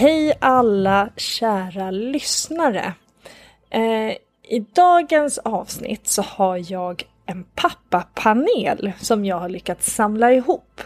[0.00, 2.94] Hej alla kära lyssnare!
[3.70, 4.10] Eh,
[4.48, 10.80] I dagens avsnitt så har jag en pappapanel som jag har lyckats samla ihop.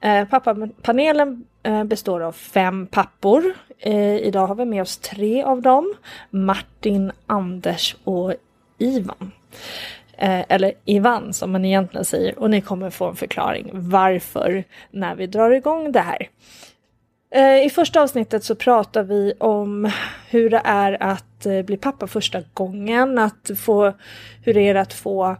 [0.00, 3.44] Eh, pappapanelen eh, består av fem pappor.
[3.78, 5.94] Eh, idag har vi med oss tre av dem.
[6.30, 8.34] Martin, Anders och
[8.78, 9.32] Ivan.
[10.18, 12.38] Eh, eller Ivan som man egentligen säger.
[12.38, 16.28] Och ni kommer få en förklaring varför när vi drar igång det här.
[17.30, 19.90] Eh, I första avsnittet så pratar vi om
[20.30, 23.92] hur det är att eh, bli pappa första gången, att få,
[24.42, 25.36] hur det är att få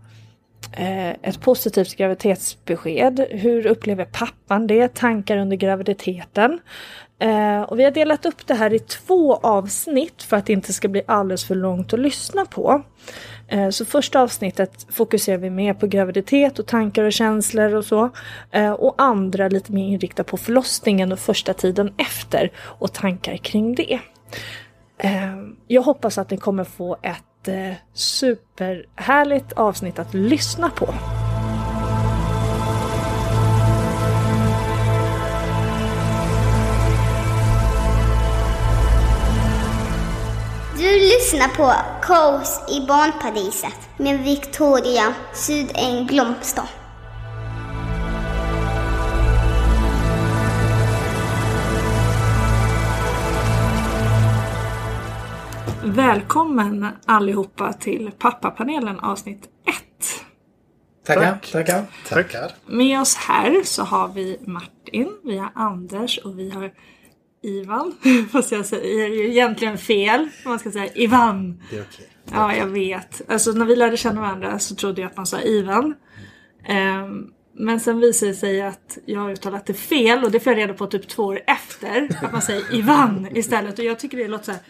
[0.73, 3.27] eh, ett positivt graviditetsbesked.
[3.31, 4.95] Hur upplever pappan det?
[4.95, 6.61] Tankar under graviditeten.
[7.19, 10.73] Eh, och vi har delat upp det här i två avsnitt för att det inte
[10.73, 12.83] ska bli alldeles för långt att lyssna på.
[13.49, 18.11] Eh, så första avsnittet fokuserar vi mer på graviditet och tankar och känslor och så.
[18.51, 23.75] Eh, och andra lite mer inriktat på förlossningen och första tiden efter och tankar kring
[23.75, 24.01] det.
[24.99, 30.95] Eh, jag hoppas att ni kommer få ett eh, superhärligt avsnitt att lyssna på.
[40.79, 46.69] Du lyssnar på Kaos i barnparadiset med Victoria Sydeng Glomstad.
[55.85, 59.75] Välkommen allihopa till pappapanelen avsnitt 1.
[61.07, 61.53] Tackar, Tack.
[61.53, 61.85] tackar.
[62.09, 62.53] Tackar.
[62.67, 66.73] Med oss här så har vi Martin, vi har Anders och vi har
[67.49, 67.95] Ivan.
[68.33, 70.29] Fast jag säger ju egentligen fel.
[70.45, 71.63] Man ska säga Ivan.
[71.71, 72.09] Det är okej.
[72.33, 73.31] Ja, jag vet.
[73.31, 75.95] Alltså när vi lärde känna varandra så trodde jag att man sa Ivan.
[76.65, 80.53] Ehm, men sen visade det sig att jag har uttalat det fel och det får
[80.53, 82.09] jag reda på typ två år efter.
[82.23, 84.61] Att man säger Ivan istället och jag tycker det låter så här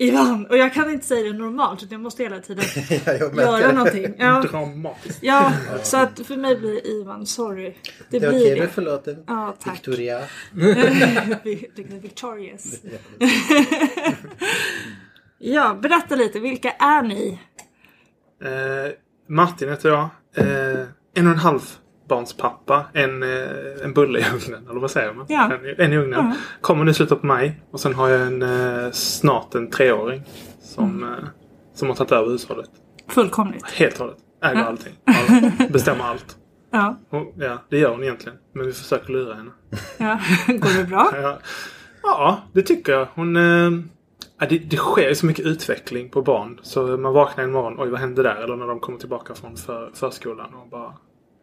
[0.00, 0.46] Ivan!
[0.46, 2.64] Och jag kan inte säga det normalt utan jag måste hela tiden
[3.36, 4.14] göra någonting.
[4.18, 5.18] Ja, Dramatiskt.
[5.22, 5.52] ja,
[5.82, 7.74] så att för mig blir Ivan, sorry.
[8.10, 9.00] Det Det är blir okej, det.
[9.04, 9.24] du.
[9.26, 9.74] Ja, tack.
[9.74, 10.20] Victoria.
[12.00, 12.80] Victorious.
[15.42, 17.38] Ja, berätta lite, vilka är ni?
[18.44, 18.92] Eh,
[19.28, 20.08] Martin heter jag.
[20.36, 21.60] Eh, en och en halv
[22.10, 22.84] barns pappa.
[22.92, 24.68] En, eh, en bulle i ugnen.
[24.70, 25.26] Eller vad säger man?
[25.28, 25.50] Ja.
[25.52, 26.18] En, en i ugnen.
[26.26, 26.34] Ja.
[26.60, 27.60] Kommer nu i slutet på maj.
[27.70, 30.22] Och sen har jag en eh, snart en treåring.
[30.62, 31.12] Som, Mm.
[31.14, 31.24] eh,
[31.74, 32.70] som har tagit över hushållet.
[33.08, 33.70] Fullkomligt.
[33.70, 34.18] Helt och hållet.
[34.44, 34.66] Äger Ja.
[34.66, 34.92] allting.
[35.04, 35.72] Allt.
[35.72, 36.36] Bestämmer allt.
[36.72, 38.38] Ja, Och, ja, det gör hon egentligen.
[38.54, 39.50] Men vi försöker lura henne.
[39.98, 40.20] ja.
[40.46, 41.10] Går det bra?
[41.22, 41.38] Ja,
[42.02, 43.06] ja det tycker jag.
[43.14, 43.36] Hon...
[44.40, 46.58] Ja, det, det sker så mycket utveckling på barn.
[46.62, 48.34] Så man vaknar en morgon, oj vad hände där?
[48.36, 50.92] Eller när de kommer tillbaka från för, förskolan och bara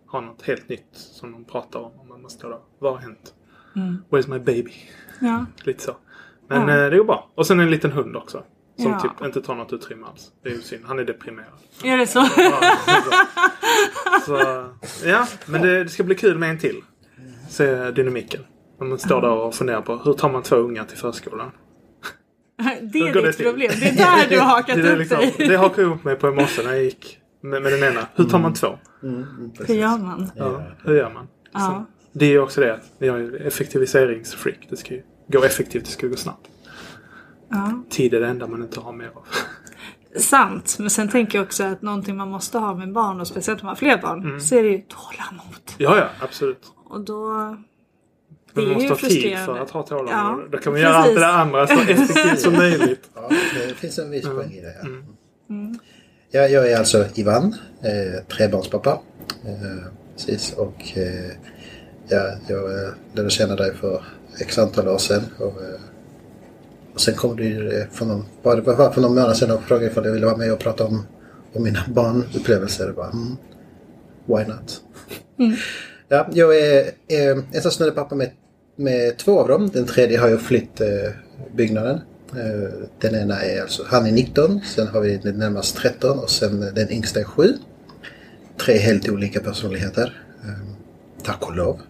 [0.08, 1.92] har något helt nytt som de pratar om.
[2.00, 3.34] Och man måste då, vad har hänt?
[3.76, 3.98] Mm.
[4.10, 4.74] Where's my baby?
[5.22, 5.46] Ja.
[5.64, 5.96] Lite så.
[6.50, 6.84] Men Ja.
[6.84, 7.30] eh, det går bra.
[7.36, 8.44] Och sen en liten hund också.
[8.80, 9.00] Som Ja.
[9.00, 10.32] typ inte tar något utrymme alls.
[10.44, 10.84] Det är ju synd.
[10.88, 11.48] Han är deprimerad.
[11.84, 12.20] Är det så?
[12.38, 12.76] Ja,
[14.26, 14.66] så,
[15.06, 16.82] ja, men det, det ska bli kul med en till.
[17.50, 18.42] Se dynamiken.
[18.80, 21.52] Om man står där och funderar på hur tar man två ungar till förskolan?
[22.82, 23.46] Det är det ditt till?
[23.46, 23.72] problem.
[23.80, 25.36] Det är där du har hakat det, är upp liksom, dig.
[25.38, 27.20] det hakade jag upp mig på i morse när jag gick
[27.50, 28.08] med, med den ena.
[28.16, 28.68] Hur tar man två?
[29.04, 29.70] Mm, mm, precis.
[29.70, 30.32] Hur gör man?
[30.36, 31.28] Ja, hur gör man?
[31.54, 31.60] Ja.
[31.60, 31.86] Så,
[32.20, 34.68] det är ju också det att vi har ju effektiviseringsfreak.
[34.70, 36.48] Det ska ju gå effektivt, det ska gå snabbt.
[37.50, 37.84] ja.
[37.90, 39.26] Tid är det enda man inte har mer av.
[40.20, 40.76] Sant.
[40.80, 43.66] Men sen tänker jag också att någonting man måste ha med barn och speciellt om
[43.66, 44.40] man har fler barn Mm.
[44.40, 45.62] så är det ju tålamod.
[45.78, 46.72] Ja, ja, absolut.
[46.86, 47.28] Och då...
[48.54, 50.10] Det Man är måste ju ha tid för att ha tålamod.
[50.12, 51.22] Ja, Då kan man göra allt precis.
[51.22, 53.10] det där andra så effektivt som möjligt.
[53.16, 53.30] Ja,
[53.68, 54.76] det finns en viss poäng i det.
[54.82, 54.88] Ja.
[55.50, 55.80] Mm.
[56.38, 59.00] Ja, jag är alltså Ivan, eh, trebarnspappa.
[59.46, 59.84] Eh,
[60.16, 61.32] precis, och eh,
[62.08, 64.04] ja, jag eh, lärde känna dig för
[64.40, 65.22] x antal år sedan.
[65.38, 65.80] Och, eh,
[66.94, 69.88] och sen kom du eh, för någon, bara, bara för någon månad sedan och frågade
[69.88, 71.06] ifall jag ville vara med och prata om,
[71.54, 72.86] om mina barnupplevelser.
[72.86, 73.38] Jag bara, mm,
[74.26, 74.82] why not?
[76.10, 78.30] Ja, jag är eh, ensamstående pappa med,
[78.76, 79.70] med två av dem.
[79.74, 80.82] Den tredje har ju flytt
[81.56, 82.00] byggnaden.
[82.32, 86.30] Eh, den ena är alltså, han är 19, sen har vi den närmast 13 och
[86.30, 87.54] sen den yngsta är 7.
[88.58, 90.24] Tre helt olika personligheter.
[90.44, 90.74] Eh,
[91.24, 91.82] tack och lov.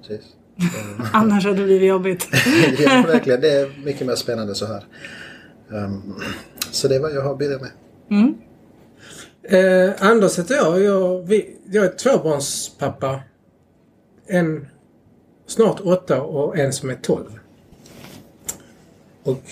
[0.00, 0.26] Precis.
[1.12, 2.28] Annars hade det blivit jobbigt.
[2.78, 4.84] ja, verkligen, det är mycket mer spännande så här.
[5.68, 6.14] Um,
[6.70, 7.70] så det är vad jag har att bidra med.
[8.10, 8.34] Mm.
[9.42, 10.80] Eh, Anders heter jag.
[10.82, 13.20] Jag, vi, jag är tvåbarnspappa.
[14.26, 14.66] En
[15.46, 17.39] snart åtta och en som är tolv.
[19.22, 19.42] Och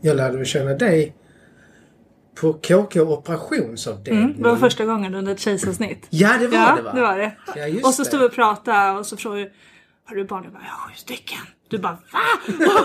[0.00, 1.14] jag lärde känna dig
[2.34, 4.24] på KK operationsavdelning.
[4.24, 4.42] Mm.
[4.42, 6.06] Det var första gången under ett kejsarsnitt.
[6.10, 6.92] Ja, det var ja, det va?
[6.94, 7.36] det var det.
[7.56, 9.50] Ja, och så stod vi och pratade och så frågade
[10.04, 10.44] Har du barn?
[10.44, 11.38] Jag bara, jag har sju stycken.
[11.68, 12.18] Du bara VA?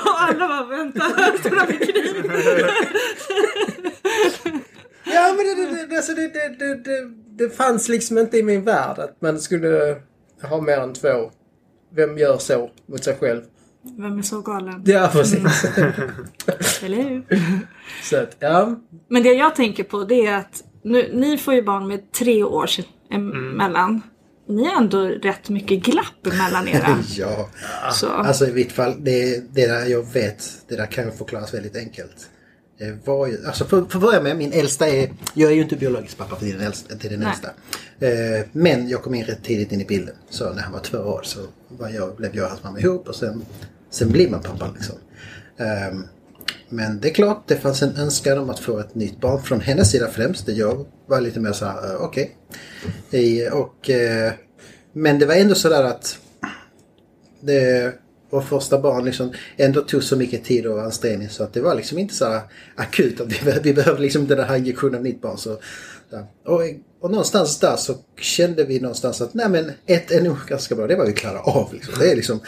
[0.05, 0.99] Och alla bara vänta,
[1.43, 2.31] där med kniv.
[5.13, 6.27] Ja men det, det, det, alltså det,
[6.59, 10.01] det, det, det fanns liksom inte i min värld att man skulle
[10.41, 11.31] ha mer än två.
[11.91, 13.41] Vem gör så mot sig själv?
[13.97, 14.83] Vem är så galen?
[14.85, 15.65] Ja precis.
[16.83, 17.23] Eller hur?
[18.03, 18.75] så att, ja.
[19.09, 22.43] Men det jag tänker på det är att nu, ni får ju barn med tre
[22.43, 22.79] års
[23.11, 24.01] emellan.
[24.47, 26.97] Ni har ändå rätt mycket glapp mellan era.
[27.17, 27.49] Ja,
[27.91, 28.07] Så.
[28.09, 32.29] alltså i mitt fall, det, det där jag vet, det där kan förklaras väldigt enkelt.
[32.79, 35.61] Det var ju, alltså för, för att börja med, min äldsta är, jag är ju
[35.61, 36.95] inte biologisk pappa till den äldsta.
[36.95, 37.29] Till den Nej.
[37.29, 37.47] äldsta.
[38.39, 40.15] Eh, men jag kom in rätt tidigt in i bilden.
[40.29, 43.07] Så när han var två år så var jag, blev jag och hans mamma ihop
[43.07, 43.45] och sen,
[43.89, 44.95] sen blir man pappa liksom.
[45.57, 46.03] Ehm,
[46.69, 49.61] men det är klart, det fanns en önskan om att få ett nytt barn från
[49.61, 50.45] hennes sida främst.
[50.45, 52.35] Det Jag var lite mer så här, eh, okej.
[53.11, 54.33] I- Och, eh,
[54.93, 56.17] men det var ändå sådär att
[57.41, 57.93] det,
[58.29, 61.75] vår första barn liksom ändå tog så mycket tid och ansträngning så att det var
[61.75, 62.41] liksom inte så här
[62.75, 65.37] akut att vi, vi behövde liksom den här injektionen av nytt barn.
[65.37, 65.57] Så,
[66.45, 66.61] och,
[67.01, 70.87] och någonstans där så kände vi någonstans att nej men ett är nog ganska bra,
[70.87, 71.73] det var vi klara av.
[71.73, 71.93] Liksom.
[71.99, 72.39] Det, är liksom,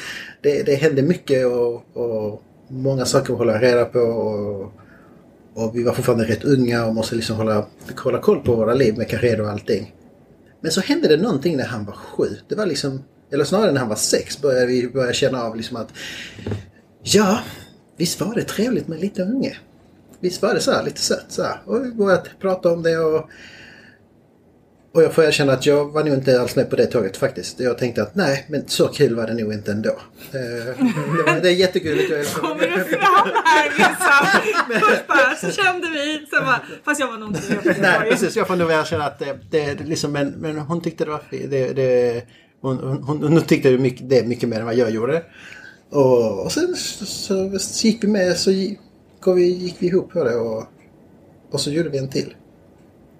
[0.42, 4.00] det, det hände mycket och, och många saker att hålla reda på.
[4.00, 4.74] Och,
[5.54, 7.66] och vi var fortfarande rätt unga och måste liksom hålla,
[7.98, 9.95] hålla koll på våra liv med karriär och allting.
[10.62, 12.28] Men så hände det någonting när han var sju.
[12.48, 15.78] Det var liksom, eller snarare när han var sex började vi börja känna av liksom
[15.78, 15.89] att
[17.04, 17.39] ja,
[17.98, 19.57] visst var det trevligt med en liten unge.
[20.19, 21.62] Visst var det så här, lite sött så här.
[21.66, 23.30] Och vi började prata om det och
[24.94, 27.60] och jag får erkänna att jag var nog inte alls med på det tåget faktiskt.
[27.60, 29.89] Jag tänkte att nej, men så kul var det nog inte ändå.
[29.89, 30.39] Eh,
[31.18, 32.10] det, var, det är jättegulligt.
[32.10, 34.80] Jag Kommer du fram här liksom?
[34.89, 37.81] Först bara så kände vi, sen bara, fast jag var nog inte med på det
[37.81, 38.36] Nej, precis.
[38.36, 41.22] Jag får nog erkänna att det, det, liksom, men, men hon tyckte det var.
[41.30, 42.24] Det, det,
[42.61, 45.23] hon, hon, hon, tyckte det mycket, det mycket mer än vad jag gjorde.
[45.89, 48.79] Och, och sen så, så, så gick vi med, så gick,
[49.25, 50.63] vi, gick vi ihop på det och,
[51.51, 52.35] och så gjorde vi en till.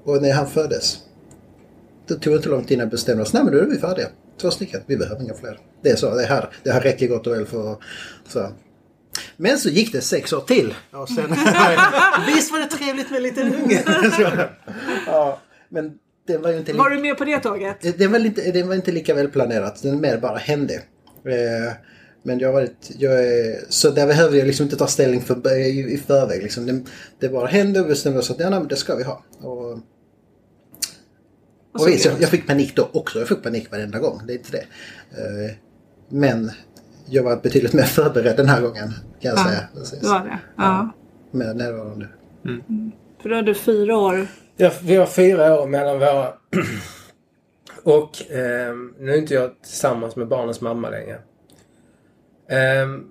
[0.04, 1.00] Och när han föddes,
[2.08, 3.34] det tog inte lång tid innan jag bestämde oss.
[3.34, 4.08] Nej men då är vi färdiga.
[4.42, 4.82] Två stycken.
[4.86, 5.60] Vi behöver inga fler.
[5.82, 6.16] Det är så.
[6.16, 7.76] Det här, det här räcker gott och väl för...
[8.28, 8.52] Så.
[9.38, 10.76] Men så gick det sex år till.
[10.92, 11.30] Och sen,
[12.36, 13.84] visst var det trevligt med en liten unge?
[14.12, 14.32] Så,
[15.08, 15.40] ja,
[15.70, 15.94] men
[16.32, 17.78] det var ju inte Var du med på det tåget?
[17.82, 19.82] det, det, var inte, det var inte lika väl planerat.
[19.84, 20.74] Den mer bara hände.
[21.26, 21.74] Eh,
[22.24, 25.58] men jag har varit, jag är, så där behöver jag liksom inte ta ställning för,
[25.58, 26.44] i, i förväg.
[26.44, 26.66] Liksom.
[26.66, 26.82] Det,
[27.20, 29.24] det bara hände och bestämde oss att ja, nej, det ska vi ha.
[29.42, 29.72] Och,
[31.74, 33.20] Och visst, jag, jag fick panik då också.
[33.20, 34.22] Jag fick panik varenda gång.
[34.28, 34.66] Det är inte det.
[35.22, 35.52] Eh,
[36.10, 36.52] men
[37.06, 38.88] jag var betydligt mer förberedd den här gången.
[39.22, 39.60] Kan jag Ja, säga.
[39.74, 40.00] Precis.
[40.00, 40.40] Det var det?
[40.58, 40.94] Ja.
[41.32, 42.08] Mer närvarande.
[43.22, 44.28] För då hade du fyra år.
[44.62, 46.34] Ja, vi har fyra år mellan våra.
[47.84, 51.20] Och ehm, nu är inte jag tillsammans med barnens mamma längre.
[52.50, 53.06] Ehm,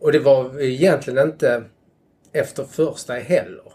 [0.00, 1.64] och det var egentligen inte
[2.32, 3.72] efter första heller.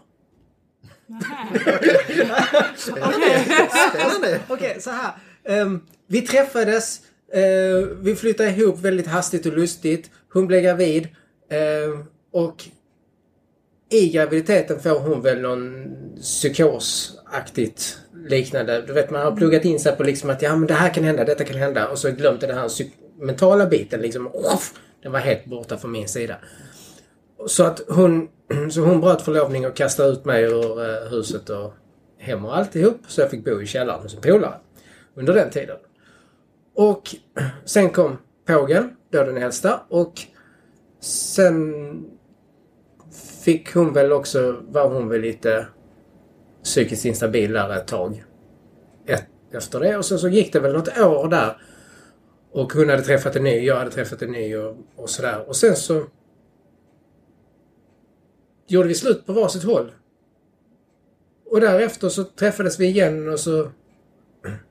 [2.76, 4.40] Spännande!
[4.48, 5.12] Okej, så här.
[5.44, 7.00] Ehm, vi träffades.
[7.32, 10.10] eh, vi flyttade ihop väldigt hastigt och lustigt.
[10.32, 11.08] Hon blev gravid.
[11.50, 12.64] ehm, och
[13.92, 18.82] i graviditeten får hon väl någon psykosaktigt liknande.
[18.86, 21.04] Du vet man har pluggat in sig på liksom att ja men det här kan
[21.04, 21.88] hända, detta kan hända.
[21.88, 22.70] Och så glömt den här
[23.20, 24.26] mentala biten liksom.
[24.26, 26.36] Off, den var helt borta från min sida.
[27.46, 28.28] Så att hon,
[28.70, 31.74] så hon bröt förlovning och kastade ut mig ur eh, huset och
[32.18, 33.00] hem och alltihop.
[33.08, 34.54] Så jag fick bo i källaren hos en polare
[35.14, 35.76] under den tiden.
[36.74, 37.14] Och
[37.64, 39.80] sen kom pågen, då den äldsta.
[39.88, 40.12] Och
[41.00, 41.74] sen
[43.42, 45.66] fick hon väl också, var hon väl lite
[46.64, 48.24] psykiskt instabil där ett tag.
[49.06, 49.96] Ett, efter det.
[49.96, 51.56] Och sen så gick det väl något år där.
[52.52, 55.48] Och hon hade träffat en ny, jag hade träffat en ny och, och sådär.
[55.48, 56.04] Och sen så
[58.66, 59.92] gjorde vi slut på varsitt håll.
[61.50, 63.70] Och därefter så träffades vi igen och så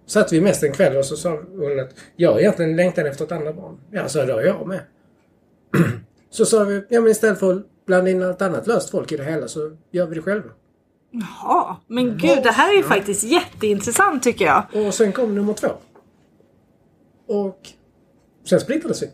[0.06, 3.32] satt vi mest en kväll och så sa hon att jag egentligen längtade efter ett
[3.32, 3.80] andra barn.
[3.92, 4.82] Ja, så då jag med.
[6.30, 9.18] så sa vi, ja men istället för att blanda in något annat löst folk i
[9.18, 10.50] det hela så gör vi det själva.
[11.12, 14.64] Jaha, men gud det här är ju faktiskt jätteintressant tycker jag.
[14.74, 15.68] Och sen kom nummer två.
[17.28, 17.60] Och
[18.50, 19.10] sen splittrades vi.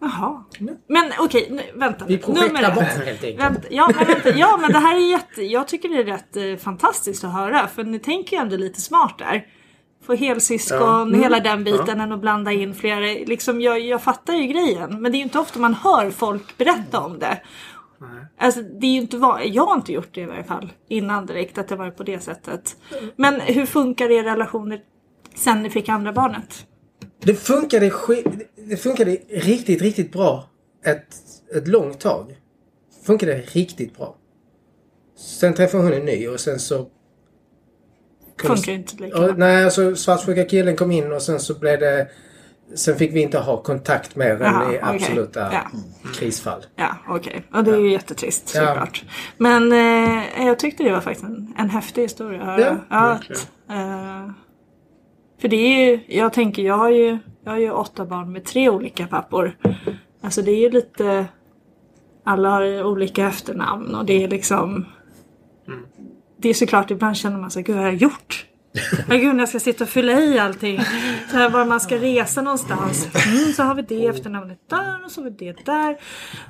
[0.00, 0.44] Jaha.
[0.88, 2.04] Men okej, nu, vänta.
[2.04, 3.40] Vi projektar barn helt enkelt.
[3.40, 6.36] Vänta, ja, men vänta, ja men det här är jätte, jag tycker det är rätt
[6.36, 9.46] eh, fantastiskt att höra för ni tänker ju ändå lite smart där.
[10.06, 13.00] Få helsyskon, hela den biten än att blanda in flera.
[13.26, 16.58] Liksom, jag, jag fattar ju grejen men det är ju inte ofta man hör folk
[16.58, 17.40] berätta om det.
[18.38, 21.26] Alltså det är ju inte va- jag har inte gjort det i varje fall innan
[21.26, 22.76] direkt att det var på det sättet.
[23.16, 24.80] Men hur funkar er relationer
[25.34, 26.66] sen ni fick andra barnet?
[27.20, 27.92] Det funkade,
[28.68, 30.44] det funkade riktigt, riktigt bra
[30.84, 31.16] ett,
[31.56, 32.36] ett långt tag.
[33.06, 34.16] Funkade riktigt bra.
[35.18, 36.86] Sen träffade hon en ny och sen så...
[38.42, 39.34] Funkar inte lika Ja, bra.
[39.36, 42.08] nej, alltså svartsjuka killen kom in och sen så blev det...
[42.74, 45.70] Sen fick vi inte ha kontakt än Jaha, i absoluta Ja.
[46.14, 46.66] krisfall.
[46.76, 47.42] Ja, okej.
[47.54, 48.66] Och det är ju jättetrist Ja.
[48.66, 49.04] såklart.
[49.38, 52.58] Men eh, jag tyckte det var faktiskt en, en häftig historia.
[52.60, 53.30] Ja, att,
[53.70, 54.30] eh,
[55.40, 58.44] för det är ju, jag tänker, jag har ju, jag har ju åtta barn med
[58.44, 59.56] tre olika pappor.
[60.20, 61.26] Alltså det är ju lite,
[62.24, 64.86] alla har olika efternamn och det är liksom
[66.38, 68.46] Det är såklart, ibland känner man sig, gud vad har jag gjort?
[69.08, 70.80] Herregud, när jag ska sitta och fylla i allting.
[71.30, 73.08] Så här, var man ska resa någonstans.
[73.26, 75.96] Mm, så har vi det efternamnet där och så har vi det där.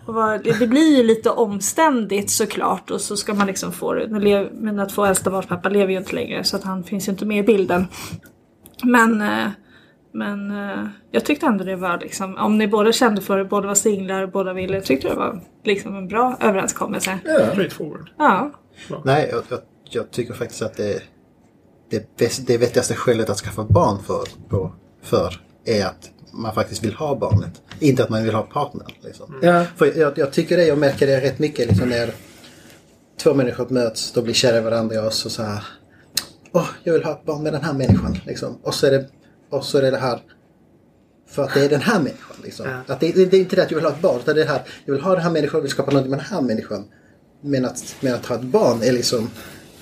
[0.07, 2.90] Och vad, det blir ju lite omständigt såklart.
[2.90, 4.07] Och så ska man liksom få det.
[4.07, 7.09] Nu lev, mina två äldsta barns pappa lever ju inte längre så att han finns
[7.09, 7.87] ju inte med i bilden.
[8.85, 9.49] Men, eh,
[10.12, 13.66] men eh, jag tyckte ändå det var liksom, om ni båda kände för det, båda
[13.66, 14.75] var singlar och båda ville.
[14.75, 17.19] Jag tyckte det var liksom en bra överenskommelse.
[17.52, 18.11] Straight forward.
[18.19, 18.50] Ja.
[19.05, 19.59] Nej, jag, jag,
[19.90, 21.02] jag tycker faktiskt att det,
[21.90, 26.85] det, bäst, det vettigaste skälet att skaffa barn för, på, för är att man faktiskt
[26.85, 27.62] vill ha barnet.
[27.81, 28.87] Inte att man vill ha partner.
[29.00, 29.38] Liksom.
[29.43, 29.64] Ja.
[29.76, 32.14] För jag, jag tycker det, jag märker det rätt mycket liksom, när
[33.16, 35.64] två människor möts, de blir kära i varandra och så, så här.
[36.52, 38.19] Åh, jag vill ha ett barn med den här människan.
[38.26, 38.59] Liksom.
[38.62, 39.09] Och, så är det,
[39.50, 40.21] och så är det det här
[41.28, 42.37] för att det är den här människan.
[42.43, 42.66] Liksom.
[42.69, 42.95] Ja.
[42.95, 44.40] Att det, det, det är inte det att jag vill ha ett barn, utan det
[44.40, 46.26] är det här, jag vill ha den här människan och vill skapa något med den
[46.26, 46.85] här människan.
[47.40, 49.31] Men att, men att ha ett barn är liksom,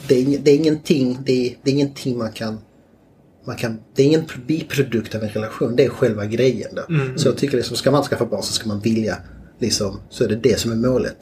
[0.09, 2.59] det är, det är ingenting, det är, det är ingenting man kan
[3.47, 6.71] man kan, det är ingen biprodukt av en relation, det är själva grejen.
[6.75, 6.83] Då.
[7.17, 9.17] Så jag tycker liksom, ska man skaffa barn så ska man vilja,
[9.59, 11.17] liksom, så är det det som är målet.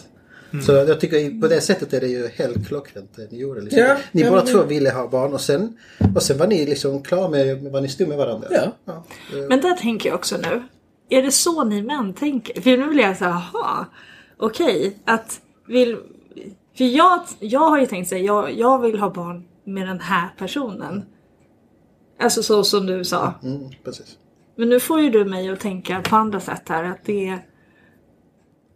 [0.66, 3.60] Så jag tycker på det sättet är det ju helt klockrent det ni gjorde.
[3.60, 3.80] Liksom.
[3.80, 5.78] Ja, ni ja, båda men- två ville ha barn och sen,
[6.14, 8.48] och sen var ni liksom klara med, med vad ni stod med varandra.
[8.50, 9.04] Ja.
[9.48, 10.62] Men där tänker jag också nu.
[11.08, 12.60] Är det så ni män tänker?
[12.60, 13.86] För nu vill jag säga, jaha,
[14.36, 15.96] okej, att vill...
[16.74, 20.28] För jag, jag har ju tänkt säga, jag, jag vill ha barn med den här
[20.38, 21.04] personen.
[22.20, 23.34] Alltså så som du sa.
[23.42, 24.18] Mm, precis.
[24.56, 26.84] Men nu får ju du mig att tänka på andra sätt här.
[26.84, 27.38] Att det är...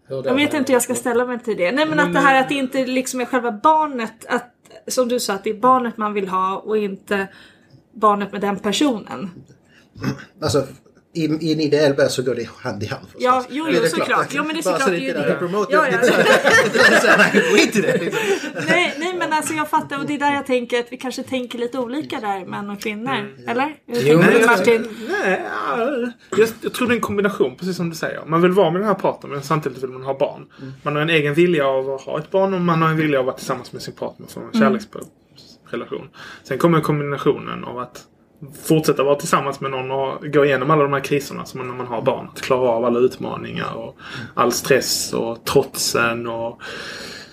[0.08, 1.72] Jag vet inte hur jag ska ställa mig till det.
[1.72, 4.26] Nej men att det här att det inte liksom är själva barnet.
[4.28, 4.54] Att,
[4.86, 7.28] som du sa, att det är barnet man vill ha och inte
[7.92, 9.30] barnet med den personen.
[10.42, 10.66] Alltså,
[11.16, 13.22] i, i en ideell värld så går det hand i hand förstås.
[13.22, 14.06] Ja, jo, jo, såklart.
[14.08, 14.26] klart.
[14.30, 15.36] Jo, men det är Bara såklart, så det inte det.
[15.40, 15.98] promote- Ja, ja.
[17.56, 17.96] skit i det.
[18.00, 18.20] liksom.
[18.68, 21.22] Nej, nej men alltså jag fattar och det är där jag tänker att vi kanske
[21.22, 23.34] tänker lite olika där, män och kvinnor.
[23.48, 23.76] Eller?
[23.86, 24.88] Hur Jo, men- du Martin?
[25.08, 25.42] Nej,
[25.76, 25.78] ja,
[26.36, 28.24] jag, jag tror det är en kombination, precis som du säger.
[28.26, 30.46] Man vill vara med den här partnern men samtidigt vill man ha barn.
[30.82, 33.18] Man har en egen vilja av att ha ett barn och man har en vilja
[33.18, 36.08] av att vara tillsammans med sin partner för en kärleksrelation.
[36.44, 38.02] Sen kommer kombinationen av att
[38.62, 41.86] fortsätta vara tillsammans med någon och gå igenom alla de här kriserna som när man
[41.86, 42.28] har barn.
[42.32, 43.96] Att klara av alla utmaningar och
[44.34, 46.62] all stress och trotsen och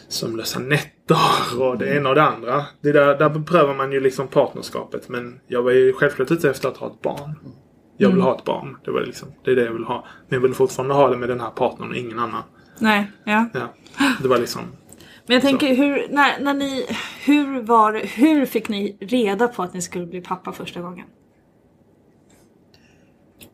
[0.07, 2.65] sömnlösa nätter och det ena och det andra.
[2.81, 5.09] Det där, där prövar man ju liksom partnerskapet.
[5.09, 7.35] Men jag var ju självklart ute efter att ha ett barn.
[7.97, 8.77] Jag vill ha ett barn.
[8.85, 10.05] Det, var liksom, det är det jag vill ha.
[10.29, 12.43] Men jag vill fortfarande ha det med den här partnern och ingen annan.
[12.79, 13.45] Nej, ja.
[13.53, 13.67] Ja.
[14.21, 14.61] Det var liksom...
[15.25, 16.85] Men jag tänker hur, när, när ni,
[17.25, 21.05] hur var hur fick ni reda på att ni skulle bli pappa första gången?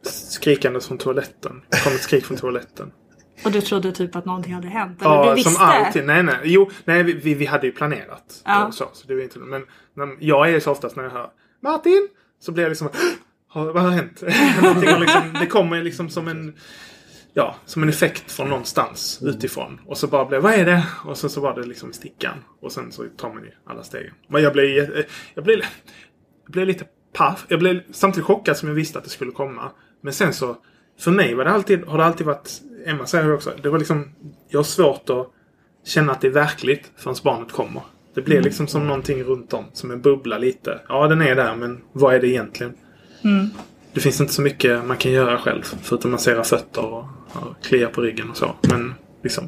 [0.04, 1.62] skrikandes från toaletten.
[1.70, 2.92] Det kom ett skrik från toaletten.
[3.46, 5.02] Och du trodde typ att någonting hade hänt?
[5.02, 5.52] Eller Ja, du visste?
[5.52, 6.06] som alltid.
[6.06, 6.36] Nej, nej.
[6.44, 8.42] Jo, nej, vi, vi, hade ju planerat.
[8.46, 8.72] Ja.
[8.72, 11.30] Så, så det var inte, men när, jag är så oftast när jag hör
[11.64, 12.08] Martin!
[12.40, 12.90] Så blir jag liksom
[13.48, 14.22] "Har- Vad har hänt?
[15.00, 16.56] Liksom, det kommer liksom som en
[17.34, 19.82] Ja, som en effekt från någonstans utifrån.
[19.86, 20.84] Och så bara blev vad är det?
[21.06, 22.38] Och sen så var det liksom stickan.
[22.62, 24.14] Och sen så tar man ju alla stegen.
[24.28, 24.68] Men jag blev,
[25.34, 25.60] jag blev,
[26.46, 27.46] jag blev lite paff.
[27.48, 29.72] Jag blev samtidigt chockad som jag visste att det skulle komma.
[30.02, 30.58] Men sen så,
[31.00, 34.16] för mig var det alltid, har det alltid varit, Emma säger också, det var liksom,
[34.50, 35.28] jag har svårt att
[35.86, 37.82] känna att det är verkligt förrän barnet kommer.
[38.14, 40.82] Det blir liksom som någonting runt om, som en bubbla lite.
[40.88, 42.74] Ja, den är där, men vad är det egentligen?
[43.94, 47.90] Det finns inte så mycket man kan göra själv, förutom massera fötter och, och klia
[47.90, 48.56] på ryggen och så.
[48.70, 48.94] Men
[49.24, 49.48] liksom,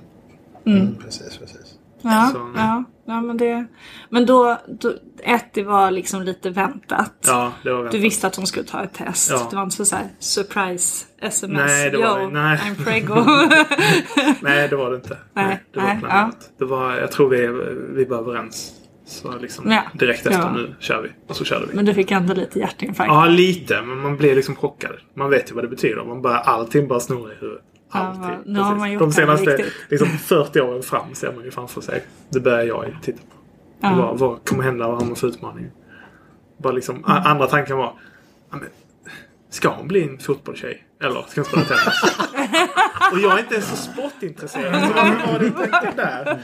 [0.66, 1.76] Mm, precis, precis.
[2.02, 2.52] Ja, Så, nej.
[2.56, 3.66] ja, ja men det...
[4.10, 7.14] Men då, då, ett, det var liksom lite väntat.
[7.28, 8.02] ja, det var Du väntat.
[8.02, 9.32] visste att hon skulle ta ett test.
[9.32, 9.48] Ja.
[9.50, 11.58] Det var inte så, så här surprise sms.
[11.68, 12.58] Nej, det var Yo, det- nej.
[12.58, 13.16] I'm prego.
[14.42, 15.18] Nej, det var det inte.
[15.34, 16.50] Nej, det var nej, planerat.
[16.58, 17.48] Det var, jag tror vi,
[17.96, 18.72] vi var överens.
[19.06, 19.82] Så liksom Ja.
[19.94, 20.52] direkt efter Ja.
[20.54, 21.10] nu kör vi.
[21.28, 21.76] Och så körde vi.
[21.76, 23.08] men du fick ändå lite hjärtinfarkt.
[23.10, 23.82] Ja, lite.
[23.82, 24.92] Men man blir liksom chockad.
[25.14, 26.04] Man vet ju vad det betyder.
[26.04, 27.64] Man bara, allting bara snurrar i huvudet.
[27.94, 28.22] Ja, Alltid.
[28.22, 31.82] vad- nu har man gjort De senaste liksom 40 åren fram ser man ju framför
[31.82, 32.04] sig.
[32.30, 33.26] Det börjar jag titta på.
[33.82, 33.96] Ja.
[33.96, 34.88] Vad, vad kommer hända?
[34.88, 35.72] Vad har man för utmaning?
[36.58, 37.08] Bara liksom, Mm.
[37.26, 37.94] Andra tankar var,
[38.52, 38.70] ja, men,
[39.50, 40.84] Ska hon bli en fotbollstjej?
[41.04, 42.18] Eller ska hon spela tennis?
[43.12, 44.76] och jag är inte ens så sportintresserad.
[44.82, 46.40] Så varför var det tanken där?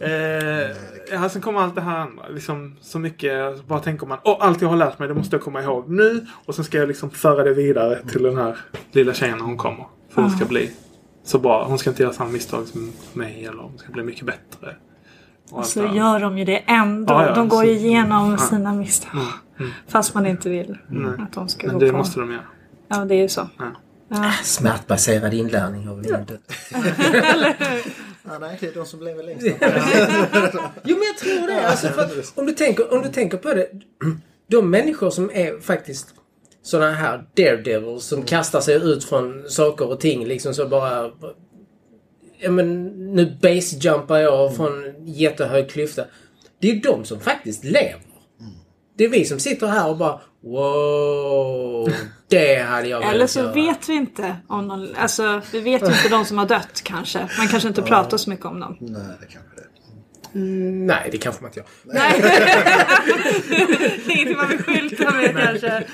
[0.00, 0.76] Eh,
[1.12, 2.28] ja, sen kommer allt det här andra.
[2.28, 5.42] Liksom, så mycket, bara tänker man Åh, allt jag har lärt mig det måste jag
[5.42, 6.26] komma ihåg nu.
[6.46, 8.56] Och sen ska jag liksom föra det vidare till den här
[8.92, 9.86] lilla tjejen när hon kommer.
[10.14, 10.70] För det ska bli
[11.24, 11.64] så bra.
[11.64, 13.44] Hon ska inte göra samma misstag som mig.
[13.46, 14.76] Eller hon ska bli mycket bättre.
[15.50, 15.94] Och Så det här.
[15.96, 17.14] gör de ju det ändå.
[17.14, 18.38] Ja, ja, de går ju så- igenom Ja.
[18.38, 19.20] sina misstag.
[19.88, 20.78] Fast man inte vill
[21.18, 21.96] att de ska Men gå det på.
[21.96, 22.42] måste de göra.
[22.88, 23.48] Ja, det är ju så.
[23.58, 23.64] Ja.
[24.08, 24.32] Ja.
[24.42, 26.40] Smärtbaserad inlärning har vi ju dött.
[28.24, 29.46] Ja, nej, det är de som lever längst.
[30.84, 31.68] Jo men jag tror det.
[31.68, 33.66] Alltså, för att, om, du tänker, om du tänker på det.
[34.50, 36.14] De människor som är faktiskt
[36.62, 41.10] sådana här daredevils som kastar sig ut från saker och ting liksom så bara...
[42.38, 46.04] Ja men nu basejumpar jag från jättehög klyfta.
[46.60, 48.00] Det är de som faktiskt lever.
[48.98, 51.92] Det är vi som sitter här och bara wow,
[52.28, 53.52] det hade jag velat Eller så göra.
[53.52, 57.28] vet vi inte om någon, alltså vi vet ju inte de som har dött kanske.
[57.38, 58.76] Man kanske inte pratar så mycket om dem.
[58.80, 59.62] Nej, det kanske det.
[60.38, 61.68] Nej, det kanske man inte gör.
[61.84, 62.20] Nej.
[63.48, 65.84] det är ingenting man vill skylta med kanske.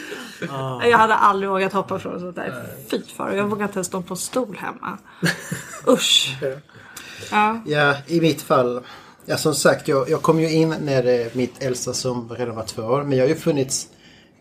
[0.90, 2.66] Jag hade aldrig vågat hoppa från sånt där.
[2.90, 4.98] Fy far, jag vågar inte ens stå på en stol hemma.
[5.88, 6.36] Usch.
[7.30, 7.60] Ja.
[7.66, 8.80] Ja, i mitt fall.
[9.26, 12.64] Ja, som sagt, jag, jag kom ju in när eh, mitt äldsta som redan var
[12.64, 13.02] två år.
[13.02, 13.88] Men jag har ju funnits...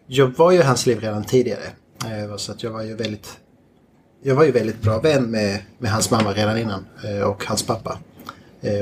[0.07, 1.63] Jag var ju i hans liv redan tidigare.
[2.05, 3.37] Eh, så att jag var ju väldigt...
[4.23, 6.85] Jag var ju väldigt bra vän med, med hans mamma redan innan.
[7.03, 7.99] Eh, och hans pappa.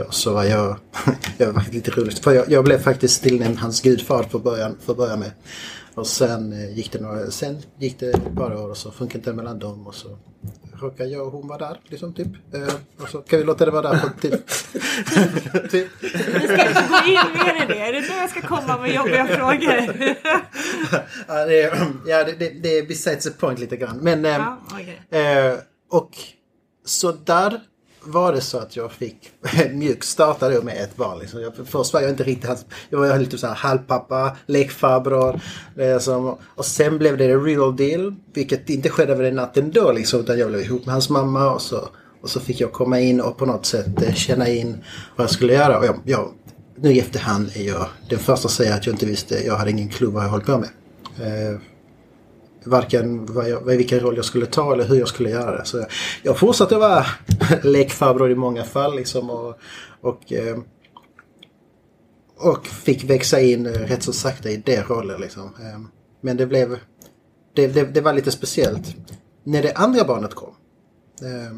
[0.08, 0.78] Och så var jag...
[1.38, 2.20] jag var lite roligt.
[2.20, 5.32] För jag, jag blev faktiskt tillnämnd hans gudfar för början, för början med.
[5.96, 7.32] Och sen eh, gick det några...
[7.32, 9.88] Sen gick det ett par år och så funkade det inte mellan dem.
[9.88, 10.18] Och så
[10.74, 11.80] råkade jag och hon vara där.
[11.88, 12.28] Liksom typ.
[12.54, 12.74] Eh,
[13.04, 13.98] och så kan vi låta det vara där.
[13.98, 14.48] För, typ.
[15.72, 15.88] typ.
[16.02, 17.80] Vi ska inte gå in mer i det.
[17.80, 19.96] Är det nu jag ska komma med jobbiga frågor?
[21.28, 23.98] Ja, det, är- ja, det, det, det är besides the point lite grann.
[24.02, 25.02] Men, eh, Ja, okej.
[25.22, 25.54] eh,
[25.92, 26.12] och
[26.86, 27.62] så där
[28.06, 29.32] var det så att jag fick
[29.72, 31.20] mjukstarta då med ett barn.
[31.20, 31.42] Liksom.
[31.42, 35.40] Jag, först var jag inte riktigt hans, jag var lite så här halvpappa, lekfarbror.
[35.76, 36.38] Liksom.
[36.56, 38.16] och sen blev det the real deal.
[38.34, 39.92] Vilket inte skedde över en natt ändå.
[39.92, 40.20] liksom.
[40.20, 41.90] Utan jag blev ihop med hans mamma och så,
[42.22, 44.78] och så fick jag komma in och på något sätt eh, känna in
[45.16, 45.80] vad jag skulle göra.
[45.80, 46.32] Och jag, jag,
[46.76, 49.72] nu i efterhand är jag den första att säga att jag inte visste, jag hade
[49.72, 50.70] ingen klubb vad jag höll på med.
[51.20, 51.60] Eh,
[52.66, 55.66] Varken vad jag, vilken roll jag skulle ta eller hur jag skulle göra det.
[55.66, 55.88] Så jag,
[56.24, 57.06] jag fortsatte vara
[57.64, 59.60] lekfarbror i många fall liksom och,
[60.02, 60.58] och, eh,
[62.38, 65.44] och fick växa in eh, rätt så sakta i det rollen liksom.
[65.44, 65.80] Eh,
[66.22, 66.80] Men det blev,
[67.56, 68.96] det, det, det var lite speciellt.
[69.44, 70.54] När det andra barnet kom.
[71.22, 71.58] Eh,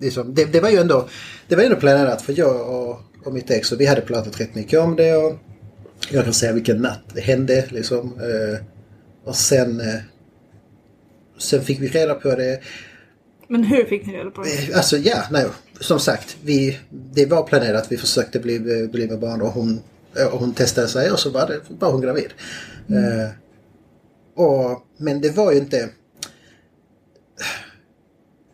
[0.00, 1.08] liksom, det, det var ju ändå,
[1.48, 4.54] det var ändå planerat för jag och, och mitt ex och vi hade pratat rätt
[4.54, 5.38] mycket om det och
[6.10, 8.20] jag kan säga vilken natt det hände liksom.
[8.20, 8.64] Eh,
[9.24, 10.00] och sen, eh,
[11.38, 12.60] sen fick vi reda på det.
[13.48, 14.70] Men hur fick ni reda på det?
[14.70, 15.46] Eh, Alltså ja, nej,
[15.80, 16.36] som sagt.
[16.44, 17.86] Vi, det var planerat.
[17.92, 19.80] Vi försökte bli, bli med barn och hon,
[20.32, 22.30] och hon testade sig och så var, det, var hon gravid.
[22.88, 23.30] Eh,
[24.34, 25.88] och, men det var ju inte...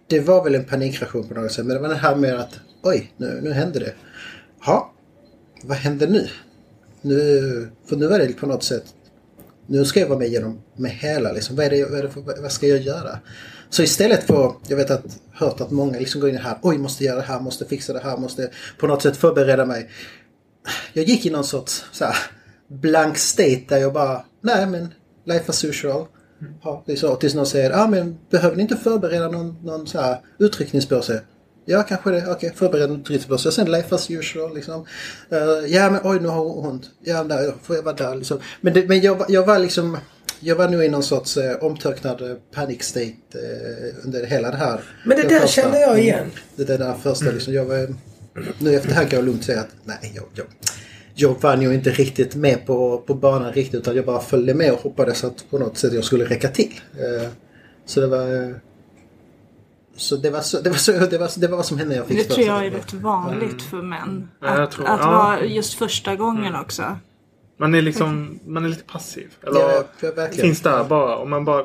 [0.06, 1.66] Det var väl en panikreaktion på något sätt.
[1.66, 3.94] Men det var det här med att oj, nu, nu hände det.
[4.66, 4.92] Ja,
[5.62, 6.28] vad händer nu?
[7.02, 7.68] nu?
[7.86, 8.84] För nu var det på något sätt
[9.68, 11.56] nu ska jag vara med genom med hela liksom.
[11.56, 13.18] Vad, är det, vad, är det för, vad ska jag göra?
[13.70, 17.04] Så istället för, jag vet att, hört att många liksom går in här, oj måste
[17.04, 19.90] göra det här, måste fixa det här, måste på något sätt förbereda mig.
[20.92, 22.16] Jag gick i någon sorts så här,
[22.68, 26.06] blank state där jag bara, nej men life as usual.
[26.62, 27.16] Ja, det är så.
[27.16, 31.22] Tills någon säger, ah, men behöver ni inte förbereda någon, någon så här utryckningspåse?
[31.70, 32.22] Ja, kanske det.
[32.22, 33.52] Okej, okay, förbered en utryckningspåse.
[33.52, 34.86] Sen life as usual liksom.
[35.32, 36.90] Uh, ja, men oj, nu har hon ont.
[37.04, 38.38] Ja, där, får jag vara där liksom.
[38.60, 39.98] Men, det, men jag, jag var liksom...
[40.40, 44.56] Jag var nu i någon sorts eh, omtöcknad eh, panic state eh, under hela det
[44.56, 44.80] här.
[45.04, 46.30] Men det där första- känner jag igen.
[46.56, 47.54] Det där, där första liksom.
[47.54, 47.94] Jag var,
[48.58, 50.46] nu efterhand kan jag lugnt säga att nej, jag, jag,
[51.14, 54.72] jag var nog inte riktigt med på, på banan riktigt utan jag bara följde med
[54.72, 56.80] och hoppades att på något sätt jag skulle räcka till.
[56.98, 57.28] Eh,
[57.86, 58.60] så det var...
[59.98, 62.00] Så det var, så, det, var så, det, var, det var vad som hände när
[62.00, 64.28] jag fick Det tror jag är rätt vanligt för män.
[64.40, 65.10] Ja, Att, tror- att ja.
[65.10, 66.96] vara just första gången också.
[67.56, 69.34] Man är liksom, man är lite passiv.
[69.42, 69.84] Eller Ja,
[70.16, 71.16] ja, finns där bara.
[71.16, 71.64] Och man bara...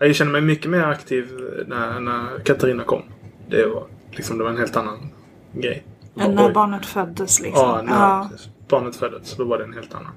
[0.00, 1.28] Jag känner mig mycket mer aktiv
[1.66, 3.02] när, när Katarina kom.
[3.48, 5.10] Det var liksom, det var en helt annan
[5.52, 5.84] grej.
[6.20, 6.52] Än när Oj.
[6.52, 7.62] barnet föddes liksom.
[7.68, 8.30] Ja, när Ja.
[8.68, 9.28] barnet föddes.
[9.28, 10.12] Så då var det en helt annan.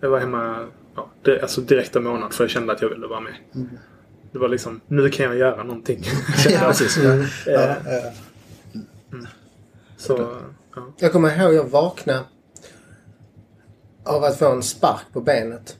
[0.00, 3.06] Jag var hemma ja, det, alltså direkt en månad för jag kände att jag ville
[3.06, 3.34] vara med.
[4.32, 6.04] Det var liksom, nu kan jag göra någonting.
[6.48, 6.96] ja, precis.
[6.96, 7.14] Ja.
[7.46, 8.12] Ja, ja.
[9.96, 10.38] Så,
[10.74, 10.92] ja.
[10.98, 12.24] Jag kommer ihåg jag vaknade
[14.04, 15.76] av att få en spark på benet.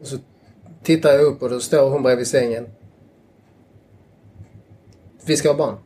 [0.00, 0.18] Och så
[0.82, 2.66] tittar jag upp och då står hon bredvid sängen.
[5.26, 5.78] Vi ska ha barn.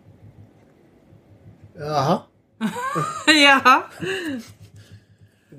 [1.79, 2.19] Jaha.
[3.27, 3.83] Jaha.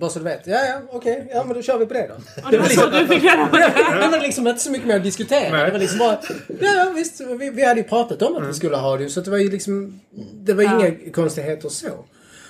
[0.02, 0.48] Bara så du vet.
[0.48, 1.28] Ja, ja, okej.
[1.34, 2.50] Ja, men då kör vi på det då.
[2.52, 3.74] Det var så du fick reda på det.
[4.02, 5.52] Det var liksom inte så mycket mer att diskutera.
[5.52, 5.66] Nej.
[5.66, 6.20] Det var liksom bara...
[6.60, 7.22] Ja, visst.
[7.40, 9.10] Vi, vi hade ju pratat om att vi skulle ha det.
[9.10, 10.00] Så det var ju liksom...
[10.34, 10.88] Det var Ja.
[10.88, 12.06] inga konstigheter så.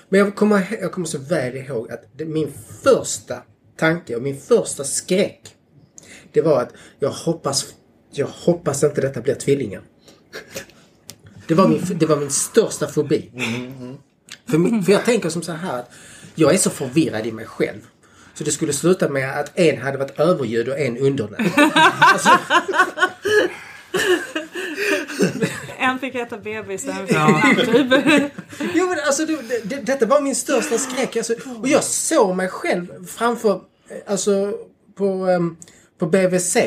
[0.09, 3.37] Men jag kommer, jag kommer så väl ihåg att det, min första
[3.77, 5.41] tanke och min första skräck.
[6.31, 7.65] Det var att jag hoppas...
[8.11, 9.81] Jag hoppas inte detta blir tvillingar.
[11.47, 13.31] Det var min, det var min största fobi.
[14.49, 15.89] För, min, för jag tänker som så här att
[16.41, 17.80] jag är så förvirrad i mig själv.
[18.34, 21.51] Så det skulle sluta med att en hade varit överljud och en undernärd.
[25.80, 27.41] En fick äta bebis, en fick ja.
[28.73, 31.17] Jo men alltså det, det, detta var min största skräck.
[31.17, 33.62] Alltså, och jag såg mig själv framför,
[34.08, 34.54] alltså
[34.95, 35.58] på, um,
[35.97, 36.58] på BVC.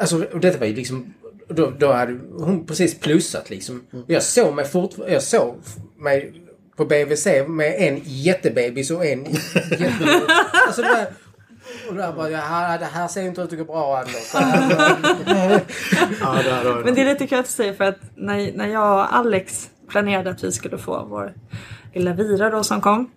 [0.00, 1.14] Alltså och detta var ju liksom,
[1.48, 3.86] då, då hade hon precis plussat liksom.
[3.90, 5.56] Och jag såg mig fortfarande, jag såg
[5.98, 6.47] mig
[6.78, 9.24] på BVC med en jättebebis och en
[9.70, 10.20] jätte...
[10.66, 11.06] Alltså det var,
[11.88, 14.34] och där bara, ja, det här ser inte ut att gå bra Anders.
[16.20, 19.14] Ja, där Men det är lite kul att säger för att när, när jag och
[19.14, 21.34] Alex planerade att vi skulle få vår
[21.94, 23.10] lilla Vira då som kom.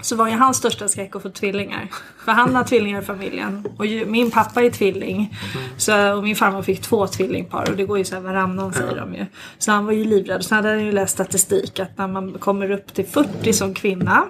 [0.00, 1.88] Så var ju hans största skräck att få tvillingar.
[2.24, 3.66] För han har tvillingar i familjen.
[3.78, 5.36] Och ju, min pappa är tvilling.
[5.76, 7.70] Så, och min farmor fick två tvillingpar.
[7.70, 9.26] Och det går ju så här varannan säger de ju.
[9.58, 10.44] Så han var ju livrädd.
[10.44, 14.24] Så hade han ju läst statistik att när man kommer upp till 40 som kvinna.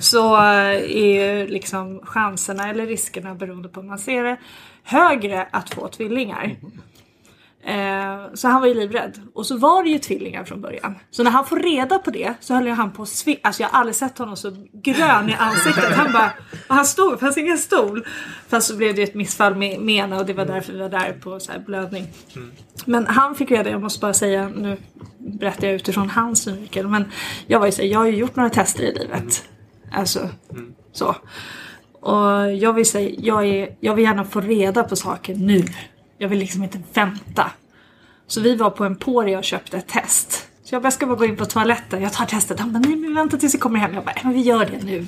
[0.00, 4.36] Så eh, är ju liksom chanserna eller riskerna beroende på hur man ser det.
[4.82, 6.56] Högre att få tvillingar.
[7.66, 9.20] Eh, så han var ju livrädd.
[9.34, 10.94] Och så var det ju tvillingar från början.
[11.10, 13.62] Så när han får reda på det så höll ju han på att svi- Alltså
[13.62, 15.84] jag har aldrig sett honom så grön i ansiktet.
[15.96, 16.30] Han bara...
[16.68, 18.04] Och han stod, det fanns ingen stol.
[18.48, 20.88] Fast så blev det ett missfall med, med ena och det var därför vi var
[20.88, 22.06] där på så här blödning.
[22.84, 24.76] Men han fick reda, jag måste bara säga, nu
[25.18, 26.88] berättar jag utifrån hans synvinkel.
[26.88, 27.04] Men
[27.46, 29.44] jag var ju så här, jag har ju gjort några tester i livet.
[29.92, 30.28] Alltså,
[30.92, 31.16] så.
[32.00, 35.64] Och jag vill säga, jag, är, jag vill gärna få reda på saker nu.
[36.18, 37.50] Jag vill liksom inte vänta.
[38.26, 40.48] Så vi var på Emporia och köpte ett test.
[40.64, 42.02] Så jag bara, jag ska bara gå in på toaletten.
[42.02, 42.60] Jag tar testet.
[42.60, 43.94] Han bara, nej men vänta tills vi kommer hem.
[43.94, 45.06] Jag bara, men vi gör det nu.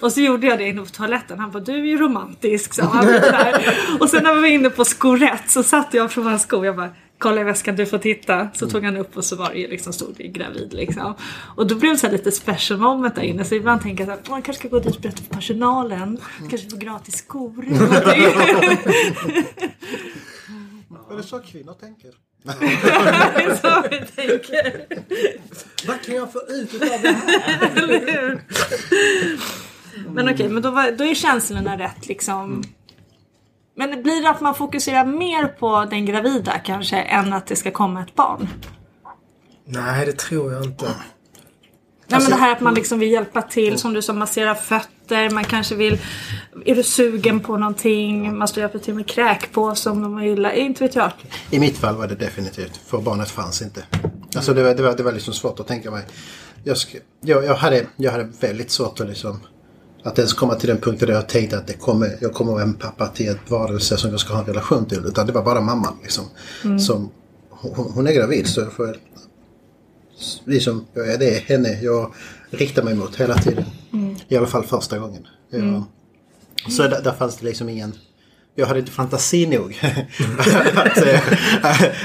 [0.00, 1.38] Och så gjorde jag det inne på toaletten.
[1.38, 2.74] Han bara, du är ju romantisk.
[2.74, 3.74] Så han där.
[4.00, 6.64] Och sen när vi var inne på skorätt så satt jag från hans sko.
[6.64, 8.48] Jag bara, kolla i väskan, du får titta.
[8.54, 11.14] Så tog han upp och så var det liksom, stod det gravid liksom.
[11.56, 13.44] Och då blev det så lite special moment där inne.
[13.44, 16.18] Så ibland tänker jag att man kanske ska gå dit och berätta för personalen.
[16.50, 17.64] Kanske få gratis skor.
[21.10, 21.18] eller.
[21.18, 22.14] Är så kvinnor tänker?
[22.42, 24.86] Det är så vi tänker.
[25.86, 27.70] Vad kan jag få ut utav det här?
[27.76, 28.44] Eller hur?
[30.08, 32.62] Men okej, men då, var, då är känslorna rätt liksom.
[33.76, 37.70] Men blir det att man fokuserar mer på den gravida kanske än att det ska
[37.70, 38.48] komma ett barn?
[39.64, 40.94] Nej, det tror jag inte.
[42.06, 44.90] Nej men det här att man liksom vill hjälpa till, som du sa, massera fötter,
[45.32, 45.98] man kanske vill...
[46.64, 48.38] Är du sugen på någonting?
[48.38, 51.12] Man står och till med kräkpåse om de gillar, inte vet jag.
[51.50, 53.84] I mitt fall var det definitivt, för barnet fanns inte.
[54.36, 56.02] Alltså det var, det var, det var liksom svårt att tänka mig.
[56.64, 59.40] Jag, sk- jag, jag, hade, jag hade väldigt svårt att liksom
[60.02, 62.62] att ens komma till den punkten där jag tänkte att det kommer, jag kommer vara
[62.62, 65.02] en pappa till ett varelse som jag ska ha en relation till.
[65.06, 66.24] Utan det var bara mamman liksom.
[66.80, 67.10] Som,
[67.50, 68.96] hon, hon är gravid så jag får
[70.44, 72.14] vi som, ja, det är henne jag
[72.50, 73.64] riktar mig mot hela tiden.
[74.28, 75.26] I alla fall första gången.
[75.50, 75.84] Jag,
[76.68, 77.92] Så där, där fanns det liksom ingen...
[78.54, 79.78] Jag hade inte fantasi nog
[80.74, 81.20] att, eh,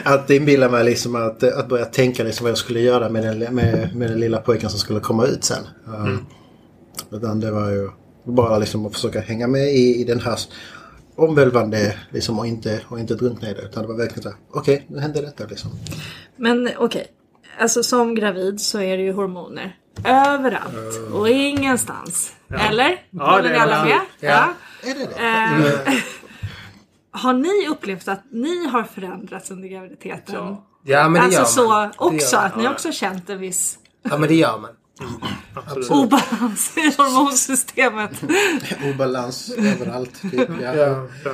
[0.03, 3.55] att inbilla mig liksom att, att börja tänka liksom vad jag skulle göra med den,
[3.55, 5.63] med, med den lilla pojken som skulle komma ut sen.
[5.85, 6.25] Um,
[7.11, 7.89] Utan det var ju
[8.23, 10.39] bara liksom att försöka hänga med i, i den här
[11.15, 13.61] omvälvande liksom och inte, och inte drunkna i det.
[13.61, 15.71] Utan det var verkligen så här, okej nu hände detta liksom.
[16.35, 17.07] Men okej,
[17.59, 19.77] alltså som gravid så är det ju hormoner.
[20.03, 22.33] Överallt och ingenstans.
[22.49, 23.01] Eller?
[23.09, 23.99] Ja, Håller ni alla med?
[24.19, 24.49] Ja.
[24.83, 25.85] Är det det?
[25.91, 25.93] Eh,
[27.21, 30.35] har ni upplevt att ni har förändrats under graviditeten?
[30.35, 30.65] Ja.
[30.87, 31.93] Ja, men det alltså gör man.
[31.93, 33.79] så också, att ni också känt en viss
[34.09, 34.71] Ja, men det gör man.
[35.53, 35.89] Absolut.
[35.91, 38.11] obalans i hormonsystemet.
[38.93, 40.21] Obalans överallt.
[40.21, 40.75] Typ, ja.
[40.75, 41.07] Ja.
[41.23, 41.31] Ja.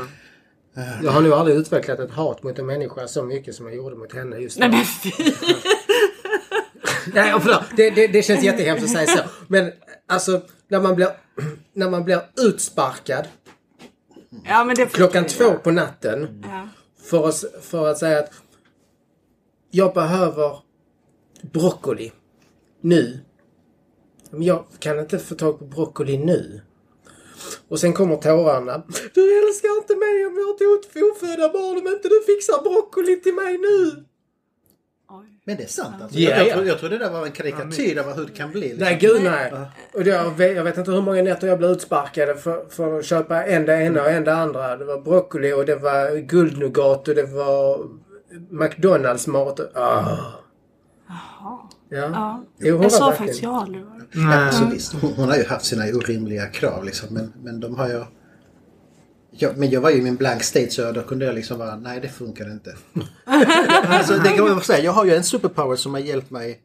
[1.04, 3.96] Jag har nog aldrig utvecklat ett hat mot en människa så mycket som jag gjorde
[3.96, 4.76] mot henne just Nej då.
[4.76, 5.12] men fy!
[7.14, 7.64] Nej, förlåt.
[7.78, 9.24] Det, det, det känns jättehemskt att säga så.
[9.48, 9.72] Men
[10.08, 11.10] alltså, när man blir,
[11.74, 13.28] när man blir utsparkad
[14.46, 16.68] Ja men det klockan två på natten Ja.
[17.04, 18.32] för att, för att säga att
[19.72, 20.60] jag behöver
[21.42, 22.12] broccoli
[22.82, 23.20] nu.
[24.30, 26.62] Men jag kan inte få tag på broccoli nu.
[27.68, 28.84] Och sen kommer tårarna.
[29.14, 33.22] Du älskar inte mig om jag har ett ofödda barn om inte du fixar broccoli
[33.22, 34.06] till mig nu.
[35.46, 36.20] Men det är sant alltså.
[36.20, 36.54] Ja, jag, jag, ja.
[36.54, 38.62] tror, jag tror det där var en karikatyr av hur det kan bli.
[38.62, 38.80] Liksom.
[38.80, 39.54] Nej, gud nej.
[39.94, 43.06] Och jag, vet, jag vet inte hur många nätter jag blev utsparkade för, för att
[43.06, 44.78] köpa en det ena och en det andra.
[44.78, 47.80] Det var broccoli och det var guldnougat och det var
[48.50, 49.60] McDonalds mat.
[49.60, 50.18] och- Ah.
[51.10, 51.70] Ja.
[51.90, 52.44] Ja.
[52.60, 53.84] Jo, hon Jag sa verkligen- faktiskt jag aldrig.
[54.14, 57.76] Ja, alltså, visst, hon, hon har ju haft sina orimliga krav liksom, men, men de
[57.76, 58.04] har ju...
[59.34, 61.76] Ja, men jag var ju i min blank state så då kunde jag liksom vara,
[61.76, 62.76] nej det funkar inte.
[63.88, 66.60] alltså, det kan man säga, jag har ju en superpower som har hjälpt mig.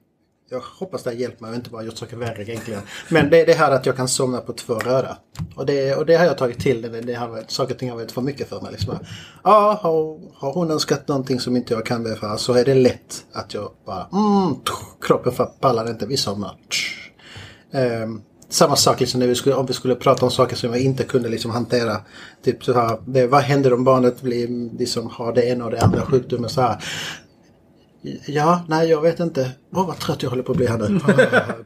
[0.48, 2.80] Jag hoppas det har hjälpt mig och inte bara gjort saker värre egentligen.
[3.08, 5.18] Men det är det här att jag kan somna på två röda.
[5.54, 6.82] Och det, och det har jag tagit till.
[6.82, 8.72] Det, det har varit, saker och ting har varit för mycket för mig.
[8.72, 8.98] Liksom.
[9.44, 13.24] Ja, har, har hon önskat någonting som inte jag kan befara så är det lätt
[13.32, 14.54] att jag bara, mm,
[15.00, 16.56] kroppen pallar inte, vi somnar.
[17.72, 20.80] Ehm, samma sak liksom när vi skulle, om vi skulle prata om saker som jag
[20.80, 22.00] inte kunde liksom hantera.
[22.44, 25.80] Typ så här, det, vad händer om barnet blir, liksom, har det ena och det
[25.80, 26.84] andra sjukdomen så här.
[28.26, 29.50] Ja, nej jag vet inte.
[29.74, 31.00] Åh vad trött jag håller på att bli här nu.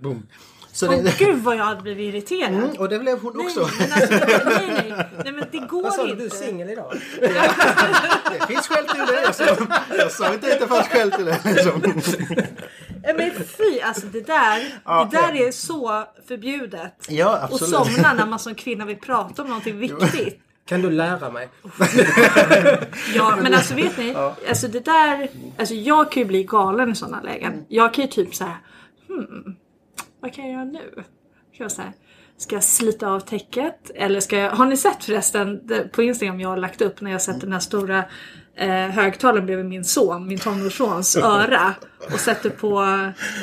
[0.01, 0.27] Boom.
[0.73, 2.53] Så Åh det, gud vad jag hade blivit irriterad.
[2.53, 3.69] Mm, och det blev hon Nej, också.
[3.79, 5.07] men alltså, nej, nej.
[5.25, 6.15] nej men det går Vad sa du?
[6.15, 6.37] Du är inte.
[6.37, 6.93] singel idag?
[7.21, 9.23] Det finns skäl till det.
[9.25, 9.45] Jag sa,
[9.99, 11.41] jag sa inte att det fanns skäl till det.
[11.45, 11.83] Liksom.
[13.21, 17.07] Men fy, alltså det där, Ja, det där är så förbjudet.
[17.09, 17.87] Ja, Och absolut.
[17.95, 20.41] somna när man som kvinna vill prata om någonting viktigt.
[20.67, 21.49] Kan du lära mig?
[23.15, 24.15] Ja men alltså vet ni,
[24.49, 25.29] alltså det där,
[25.59, 27.65] alltså jag kan ju bli galen i sådana lägen.
[27.69, 28.57] Jag kan ju typ så här,
[29.09, 29.57] hmm,
[30.21, 31.05] vad kan jag göra nu?
[31.55, 31.93] Ska jag så här,
[32.37, 33.91] ska jag slita av täcket?
[33.95, 35.61] Eller ska jag, har ni sett förresten
[35.93, 38.05] på Instagram jag har lagt upp när jag sett den här stora
[38.57, 41.75] eh, högtalaren bredvid min son, min tonårssons öra
[42.13, 42.79] och sätter på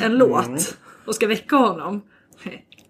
[0.02, 2.02] en låt och ska väcka honom.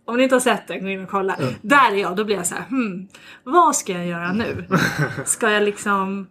[0.05, 1.37] Om ni inte har sett den, gå in och kolla.
[1.61, 3.07] Där är jag, då blir jag så här, hmm,
[3.43, 4.65] vad ska jag göra nu?
[5.25, 6.27] Ska jag liksom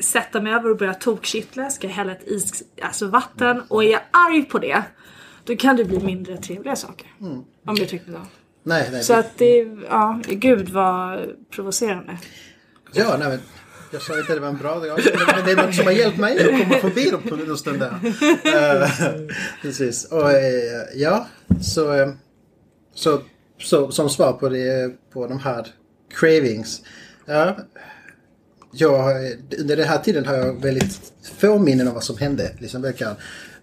[0.00, 1.70] sätta mig över och börja tokkittla?
[1.70, 3.62] Ska jag hälla ett is, alltså vatten?
[3.68, 4.82] Och är jag arg på det,
[5.44, 7.08] då kan det bli mindre trevliga saker.
[7.66, 8.18] Om du tycker så.
[8.62, 9.02] Nej, nej.
[9.02, 12.18] Så att det, ja, gud vad provocerande.
[12.92, 13.40] Ja, nej men.
[13.90, 15.00] Jag sa inte att det var en bra dag.
[15.36, 17.22] Men det är något som har hjälpt mig att komma förbi dem.
[17.22, 17.94] på den stunden.
[18.44, 18.90] Eh,
[19.62, 20.04] precis.
[20.04, 21.26] Och eh, ja,
[21.62, 22.08] så, eh,
[22.94, 23.22] så,
[23.58, 25.66] så som svar på, det, på de här
[26.14, 26.82] cravings.
[27.26, 27.56] Ja,
[28.72, 29.16] jag,
[29.58, 32.50] under den här tiden har jag väldigt få minnen av vad som hände.
[32.58, 33.16] Liksom, verkar.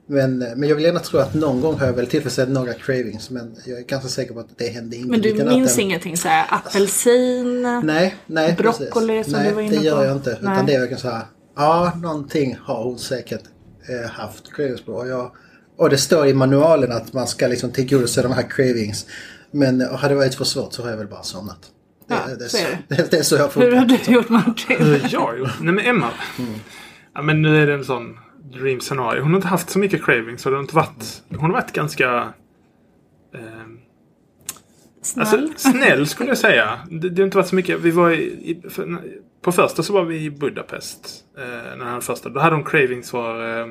[0.07, 3.29] Men, men jag vill gärna tro att någon gång har jag väl tillfredsställt några cravings.
[3.29, 5.79] Men jag är ganska säker på att det hände inte Men du minns natten.
[5.79, 7.61] ingenting så här apelsin?
[7.83, 9.31] Nej, nej Broccoli precis.
[9.33, 10.03] som nej, du var inne det gör på.
[10.03, 10.29] jag inte.
[10.41, 10.53] Nej.
[10.53, 11.25] Utan det är verkligen så här.
[11.55, 13.41] Ja, någonting har hon säkert
[13.89, 14.91] eh, haft cravings på.
[14.93, 15.31] Och, jag,
[15.77, 19.05] och det står i manualen att man ska liksom tillgodose de här cravings.
[19.51, 21.59] Men har det varit för svårt så har jag väl bara somnat.
[22.07, 22.95] Det, Ja, det, så är det.
[22.95, 24.05] det, det är så jag Hur har funkar.
[24.05, 24.77] du gjort Martin?
[24.79, 25.49] Hur har jag gjort?
[25.61, 26.09] Nej men Emma.
[27.15, 28.17] Ja men nu är det en sån
[28.59, 29.21] dream scenario.
[29.21, 30.41] Hon har inte haft så mycket cravings.
[30.41, 32.33] Så det har inte varit, hon har varit ganska
[33.33, 33.79] ehm,
[35.03, 35.43] Snäll?
[35.43, 36.79] Alltså, snäll skulle jag säga.
[36.89, 37.79] Det, det har inte varit så mycket.
[37.79, 38.99] Vi var i, i, för,
[39.41, 41.23] på första så var vi i Budapest.
[41.37, 42.29] Eh, när han första.
[42.29, 43.67] Då hade hon cravings för eh,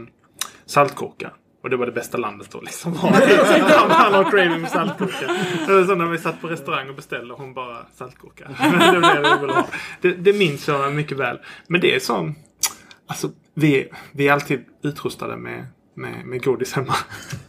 [0.66, 1.30] saltgurka.
[1.62, 2.96] Och det var det bästa landet då liksom.
[2.96, 4.66] han, har craving
[5.74, 8.44] var så när vi satt på restaurang och beställde och hon bara saltgurka.
[8.58, 9.64] det det.
[10.00, 11.38] Det, det minns jag mycket väl.
[11.66, 12.34] Men det är som...
[13.06, 16.94] Alltså vi, vi är alltid utrustade med, med, med godis hemma.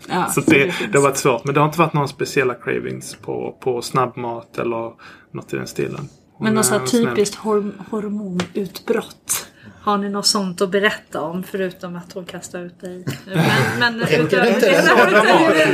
[0.09, 0.75] Ja, Så det, finns.
[0.91, 1.45] det har varit svårt.
[1.45, 4.91] Men det har inte varit några speciella cravings på, på snabbmat eller
[5.31, 6.09] något i den stilen.
[6.33, 7.05] Hon Men något är så här snäll.
[7.15, 9.47] typiskt horm hormonutbrott.
[9.81, 13.05] Har ni något sånt att berätta om förutom att hon kastar ut dig?
[13.25, 13.37] Men,
[13.79, 14.71] men utöver inte det.
[14.71, 14.77] det?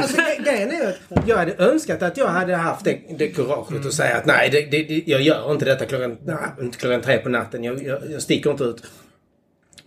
[0.02, 3.86] Alltså, gre- grejen är att jag hade önskat att jag hade haft det, det kuraget
[3.86, 7.02] och säga att nej, det, det, det, jag gör inte detta klockan, nej, inte klockan
[7.02, 7.64] tre på natten.
[7.64, 8.84] Jag, jag, jag sticker inte ut.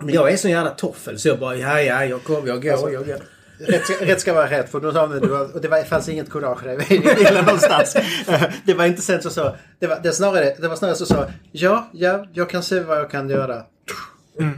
[0.05, 2.93] Men jag är så jävla toffel så jag bara, ja, ja, jag kommer, jag går,
[2.93, 3.23] jag går.
[3.59, 6.09] Rätt ska, rätt ska vara rätt för nu sa det var, och det var, fanns
[6.09, 7.97] inget kurage där i bilen någonstans.
[8.67, 9.57] Det var inte sen så så.
[9.79, 11.25] Det var, det snarare, det var snarare så så.
[11.53, 13.63] Ja, ja, jag kan se vad jag kan göra.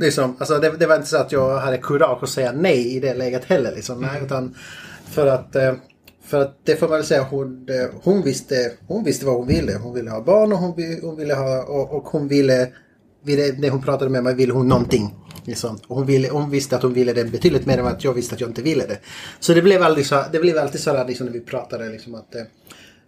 [0.00, 3.00] Liksom, alltså det, det var inte så att jag hade kurage att säga nej i
[3.00, 3.72] det läget heller.
[3.74, 4.54] Liksom, nej, utan
[5.10, 5.74] för att, eh,
[6.24, 9.46] för att det får man väl säga, hon, eh, hon, visste, hon visste vad hon
[9.46, 9.72] ville.
[9.74, 12.68] Hon ville ha barn och hon, hon ville ha, och, och hon ville,
[13.24, 15.14] ville, när hon pratade med mig ville hon någonting.
[15.44, 15.78] Liksom.
[15.86, 18.34] Och hon, ville, hon visste att hon ville det betydligt mer än att jag visste
[18.34, 18.98] att jag inte ville det.
[19.40, 22.14] Så det blev alltid så, det blev alltid så där liksom, när vi pratade liksom,
[22.14, 22.42] att, eh,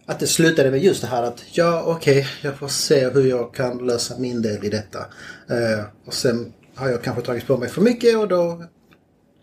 [0.06, 3.54] att det slutade med just det här att ja okej, jag får se hur jag
[3.54, 4.98] kan lösa min del i detta.
[5.50, 8.62] Eh, och sen har jag kanske tagit på mig för mycket och då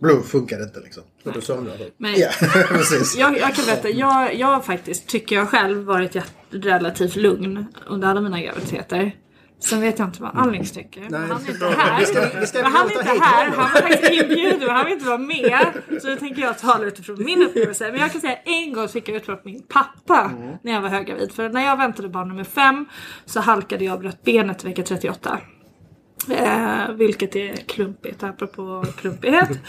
[0.03, 1.03] Blå funkar inte liksom.
[1.41, 1.77] Somnar
[2.67, 3.15] precis.
[3.17, 6.15] jag, jag kan berätta, jag, jag har faktiskt, tycker jag själv, varit
[6.49, 9.15] relativt lugn under alla mina graviditeter.
[9.63, 11.02] Sen vet jag inte vad Alex tycker.
[11.10, 11.99] Men han är inte här.
[11.99, 13.47] Vi ska- vi ska han är inte här.
[13.49, 15.67] Han var faktiskt inbjuden och han vill inte vara med.
[16.02, 17.91] Så då tänker jag tala utifrån min upplevelse.
[17.91, 20.32] Men jag kan säga en gång fick jag utbrott min pappa
[20.63, 21.32] när jag var höggravid.
[21.32, 22.86] För när jag väntade barn nummer fem
[23.26, 25.38] så halkade jag och bröt benet vecka 38.
[26.29, 29.49] Eh, vilket är klumpigt, apropå klumpighet.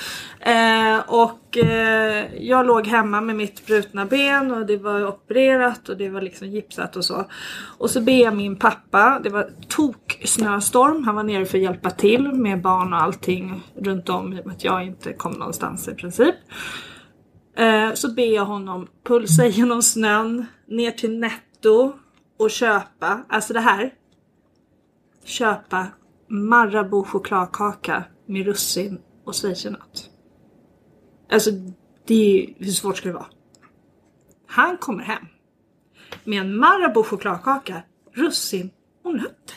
[0.47, 5.97] Eh, och eh, jag låg hemma med mitt brutna ben och det var opererat och
[5.97, 7.25] det var liksom gipsat och så.
[7.79, 11.65] Och så ber jag min pappa, det var tok snöstorm, han var nere för att
[11.65, 15.33] hjälpa till med barn och allting runt om i och med att jag inte kom
[15.33, 16.35] någonstans i princip.
[17.57, 21.93] Eh, så ber jag honom pulsa genom snön ner till Netto
[22.39, 23.93] och köpa, alltså det här
[25.25, 25.87] köpa
[26.29, 30.11] Marabou chokladkaka med russin och schweizernöt.
[31.33, 31.51] Alltså,
[32.07, 33.27] det är hur svårt ska det vara?
[34.47, 35.27] Han kommer hem
[36.25, 37.83] med en Marabou chokladkaka,
[38.13, 38.71] russin
[39.03, 39.57] och nötter.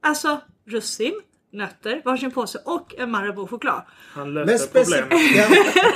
[0.00, 1.20] Alltså, russin,
[1.52, 3.82] nötter, varsin påse och en Marabou choklad.
[4.14, 5.36] Han Men, löste speci- problemet.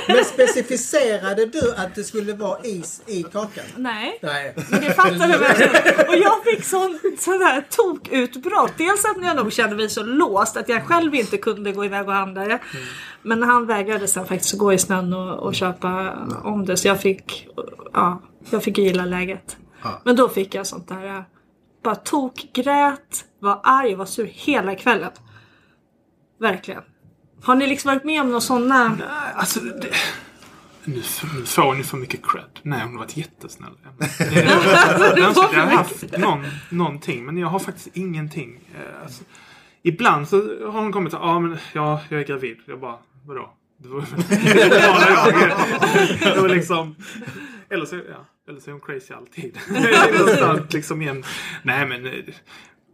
[0.07, 3.63] ja, men specificerade du att det skulle vara is i kakan?
[3.77, 4.53] Nej, Nej.
[4.71, 6.07] Men det fattar du verkligen.
[6.07, 8.73] Och jag fick sån, sån här tokutbrott.
[8.77, 12.07] Dels att jag nog kände mig så låst att jag själv inte kunde gå iväg
[12.07, 12.59] och handla det.
[13.21, 16.13] Men han vägrade sen faktiskt att gå i snön och, och köpa
[16.43, 16.77] om det.
[16.77, 17.47] Så jag fick,
[17.93, 19.57] ja, jag fick gilla läget.
[20.03, 21.25] Men då fick jag sånt där,
[21.83, 25.11] bara tokgrät, var arg, var sur hela kvällen.
[26.39, 26.81] Verkligen.
[27.43, 28.87] Har ni liksom varit med om några sådana?
[28.89, 29.89] Nej, Alltså, det,
[30.83, 31.01] nu,
[31.35, 32.59] nu får ni för mycket cred.
[32.63, 33.71] Nej, hon har varit jättesnäll.
[34.17, 38.59] Det, jag önskar att jag hade haft någon, någonting, men jag har faktiskt ingenting.
[38.75, 39.23] Eh, Alltså,
[39.83, 40.37] ibland så
[40.71, 42.57] har hon kommit och ja, men ja, jag är gravid.
[42.67, 43.53] Jag bara, vadå?
[43.77, 44.01] Det var
[46.19, 46.51] det var jag.
[46.51, 46.95] Liksom...
[47.69, 49.57] Eller så, ja, eller så är hon crazy alltid.
[50.73, 51.23] Liksom igen.
[51.63, 52.23] Nej, men...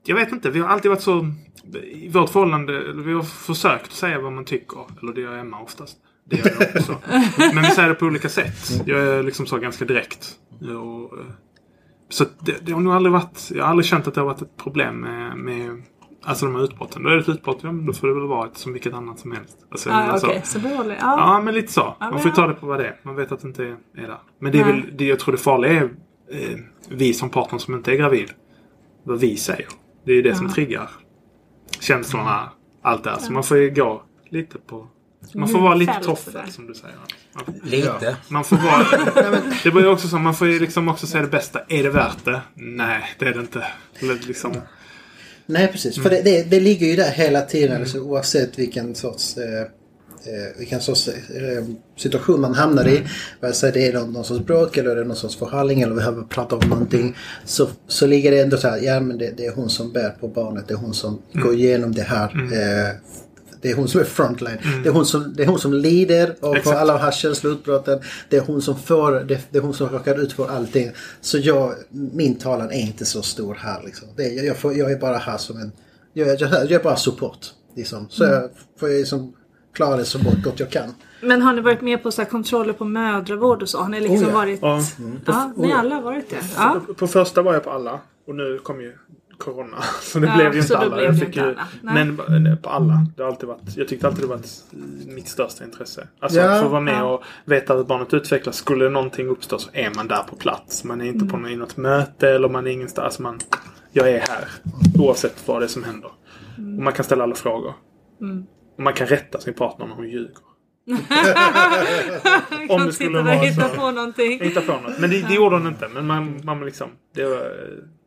[0.04, 0.50] Jag vet inte.
[0.50, 1.28] Vi har alltid varit så...
[1.84, 4.86] I vårt förhållande, vi har försökt säga vad man tycker.
[5.02, 5.98] Eller det gör Emma oftast.
[6.30, 6.98] Det gör jag också.
[7.54, 8.82] Men vi säger det på olika sätt.
[8.86, 10.36] Jag är liksom så ganska direkt.
[10.60, 11.26] Och, eh,
[12.10, 13.52] så det, det har nog aldrig varit...
[13.56, 15.84] Jag har aldrig känt att det har varit ett problem med, med
[16.24, 17.04] alltså de här utbrotten.
[17.04, 19.20] Då är det ett utbrott, ja då får det väl vara ett som vilket annat
[19.20, 19.58] som helst.
[19.72, 21.42] Alltså, Ah, alltså, Okej, så det håller ja.
[21.44, 21.96] Men lite så.
[22.00, 23.00] Man får ju ta det på vad det är.
[23.04, 24.20] Man vet att det inte är, är där.
[24.40, 24.74] Men det är Nej.
[24.74, 25.84] väl, det, jag tror det farliga är
[26.32, 26.58] eh,
[26.90, 28.30] vi som partner som inte är gravid.
[29.04, 29.68] Vad vi säger.
[30.06, 30.90] Det är ju det som triggar
[31.80, 32.50] känslorna.
[32.82, 33.20] Allt det här.
[33.20, 34.88] Så man får ju gå lite på...
[35.34, 36.96] Man får vara lite toffel som du säger.
[37.34, 38.18] Man, Lite.
[38.28, 39.42] man får vara...
[39.64, 40.18] det blir ju också så.
[40.18, 41.62] Man får ju liksom också säga det bästa.
[41.68, 42.42] Är det värt det?
[42.54, 43.68] Nej, det är det inte.
[44.28, 44.54] Liksom,
[45.46, 46.02] Nej, precis.
[46.02, 49.68] För det, det, det ligger ju där hela tiden alltså, oavsett vilken sorts, eh,
[50.58, 51.64] vilken sorts eh,
[51.98, 53.04] situation man hamnar i.
[53.42, 55.94] Vare sig det är någon, någon sorts bråk eller det är någon sorts förhandling eller
[55.94, 57.18] vi behöver prata om någonting.
[57.46, 60.10] Så, så ligger det ändå så här, ja men det, det är hon som bär
[60.10, 60.68] på barnet.
[60.68, 62.52] Det är hon som går igenom det här.
[62.54, 62.96] Eh,
[63.62, 64.58] det är hon som är frontline.
[64.84, 68.00] Det, är hon som, det är hon som lider och får alla de här känsloutbrotten.
[68.30, 70.92] Det är hon som får, det, det är hon som råkar ut för allting.
[71.22, 74.08] Så jag, min talan är inte så stor här liksom.
[74.16, 75.72] Det, jag, jag, får, jag är bara här som en,
[76.14, 77.54] jag, jag, jag är bara support.
[77.76, 78.08] Liksom.
[78.10, 79.34] Så jag får jag liksom
[79.74, 80.94] klara det så gott jag kan.
[81.22, 83.78] Men har ni varit med på så här kontroller på mödravård och så?
[83.82, 84.38] Har ni liksom Oh ja.
[84.38, 84.60] varit...
[84.62, 84.82] ja.
[85.26, 86.38] Ja, ni alla har varit det?
[86.58, 86.82] Ja.
[86.98, 88.00] På första var jag på alla.
[88.28, 88.98] Och nu kom ju
[89.38, 89.78] Corona.
[90.02, 91.02] Så det Ja, blev ju inte alla.
[91.04, 91.56] Jag fick ju.
[91.82, 92.06] Nej.
[92.06, 93.06] men eh, på alla.
[93.16, 94.64] Det har alltid varit, jag tyckte alltid det varit
[95.08, 96.08] mitt största intresse.
[96.20, 96.52] Alltså Ja.
[96.56, 97.04] att få vara med Ja.
[97.04, 98.56] och veta hur barnet utvecklas.
[98.56, 100.84] Skulle någonting uppstå så är man där på plats.
[100.84, 101.42] Man är inte på Mm.
[101.42, 103.06] något, i något möte eller man är ingenstans.
[103.06, 103.40] Alltså man,
[103.92, 104.48] jag är här.
[105.00, 106.12] Oavsett vad det är som händer.
[106.58, 106.78] Mm.
[106.78, 107.74] Och man kan ställa alla frågor.
[108.82, 110.38] Och man kan rätta sin partner när hon ljuger.
[112.70, 113.76] Om det skulle vara hitta så.
[113.76, 114.42] på någonting.
[114.42, 115.00] Hitta på något.
[115.00, 115.88] Men det, det gjorde hon inte.
[115.88, 117.52] Men man, man liksom, det var,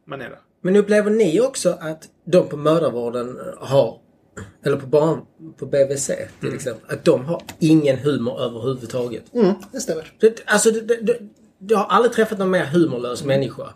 [0.06, 0.38] man är där.
[0.62, 3.98] Men upplever ni också att de på mödravården har,
[4.64, 5.20] eller på barn,
[5.56, 6.10] på BVC
[6.40, 9.34] till exempel, att de har ingen humor överhuvudtaget?
[9.34, 10.12] Mm, det stämmer.
[10.20, 11.18] Det, alltså, det, det,
[11.58, 13.74] jag har aldrig träffat någon mer humorlös människa.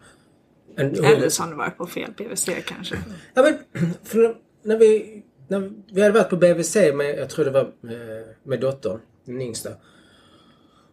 [0.78, 2.96] Än Eller så har ni varit på fel PVC kanske.
[3.34, 3.58] Ja, men,
[4.62, 8.60] när vi, när vi hade varit på BVC med, jag tror det var med, med
[8.60, 9.70] dottern, min yngsta.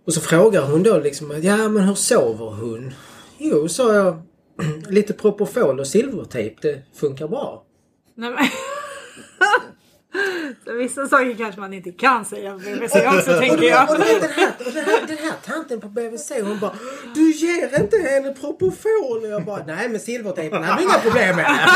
[0.05, 2.93] Och så frågar hon då liksom, ja men hur sover hon?
[3.37, 4.21] Jo, sa jag,
[4.89, 7.63] lite Propofol och silvertejp, det funkar bra.
[8.15, 8.39] Nej, men...
[10.77, 13.97] Vissa saker kanske man inte kan säga på PVC också tänker Och du jag.
[13.97, 16.73] vet den här, och den här, den här tanten på BVC hon bara
[17.15, 19.17] Du ger inte henne Propofol!
[19.23, 21.59] Och jag bara nej men silvertejpen hade inga problem med.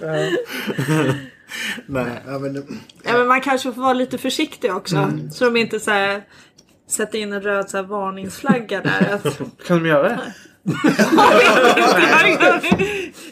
[1.86, 4.96] Nej, ja, men, Ja, men man kanske får vara lite försiktig också.
[4.96, 5.30] Mm.
[5.30, 6.22] Så de inte så här,
[6.88, 9.14] sätter in en röd så här, varningsflagga där.
[9.14, 10.20] Att, Kan de göra det?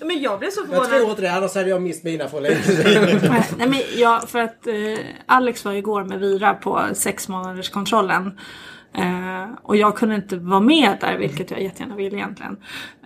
[0.05, 0.91] men jag blev så Jag förvånad.
[0.91, 3.21] tror inte det, annars hade jag mist mina för länge sedan.
[3.59, 4.75] Nej, men jag, för att eh,
[5.27, 8.39] Alex var igår med Vira på sex månaders kontrollen.
[8.93, 12.57] Eh, och jag kunde inte vara med där, vilket jag jättegärna vill egentligen.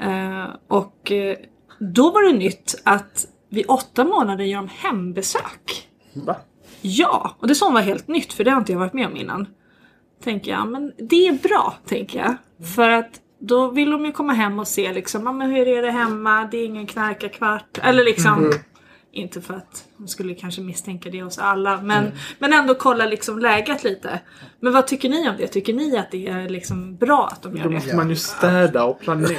[0.00, 1.36] Eh, och eh,
[1.78, 5.88] då var det nytt att vid åtta månader gör de hembesök.
[6.12, 6.36] Va?
[6.80, 9.16] Ja, och det som var helt nytt för det har inte jag varit med om
[9.16, 9.46] innan.
[10.24, 12.36] Tänker jag, men det är bra, tänker jag.
[12.66, 15.90] För att då vill de ju komma hem och se liksom, men hur är det
[15.90, 16.48] hemma?
[16.50, 17.78] Det är ingen knarkarkvart.
[17.82, 18.52] Eller liksom,
[19.12, 21.80] inte för att de skulle kanske misstänka det hos alla.
[21.82, 24.20] Men, men ändå kolla liksom läget lite.
[24.60, 25.46] Men vad tycker ni om det?
[25.46, 27.74] Tycker ni att det är liksom bra att de gör Då det?
[27.74, 29.36] måste man ju städa och planera.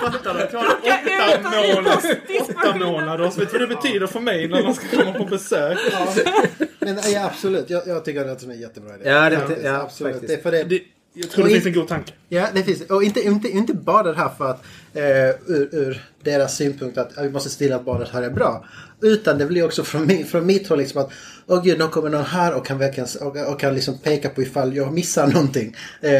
[0.00, 0.40] Fattar du?
[0.52, 3.30] Jag har åtta månader, åtta månader.
[3.30, 5.78] Så vet du vad det betyder för mig när man ska komma på besök?
[6.78, 7.70] men ja, absolut.
[7.70, 9.08] Jag, jag tycker att det som en jättebra idé.
[9.10, 10.12] Ja, det- Faktiskt, ja, absolut.
[10.12, 10.32] faktiskt.
[10.32, 10.82] Det är för det, Det,
[11.14, 12.12] jag tror det finns en god tanke.
[12.28, 14.64] Ja, det finns Och inte, inte, inte bara det här för att
[14.98, 18.30] eh, ur, ur deras synpunkt att ja, vi måste se till att barnet har det
[18.30, 18.64] bra.
[19.00, 21.10] Utan det blir också från, min, från mitt håll liksom att
[21.46, 24.42] åh gud, nu kommer någon här och kan, verkligen, och, och kan liksom peka på
[24.42, 25.76] ifall jag missar någonting.
[26.00, 26.10] Eh,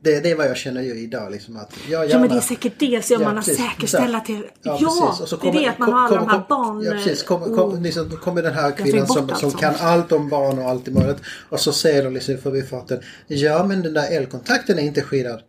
[0.00, 1.32] det, det är vad jag känner ju idag.
[1.32, 3.64] Liksom, att jag Ja gärna, men det är säkert det som Ja, man har precis.
[3.64, 4.46] säkerställt till.
[4.62, 5.20] Ja, precis.
[5.20, 6.64] Och så det är kommer- det att man kom- har alla kom- de här kom-
[6.74, 6.82] barn...
[6.82, 7.22] Ja, precis.
[7.22, 10.64] Kommer kom, liksom, då kommer den här kvinnan som, som kan allt om barn och
[10.70, 11.16] allt i målet.
[11.48, 13.00] Och så säger de liksom i förbifarten.
[13.26, 15.40] Ja, men den där elkontakten är inte skyddad.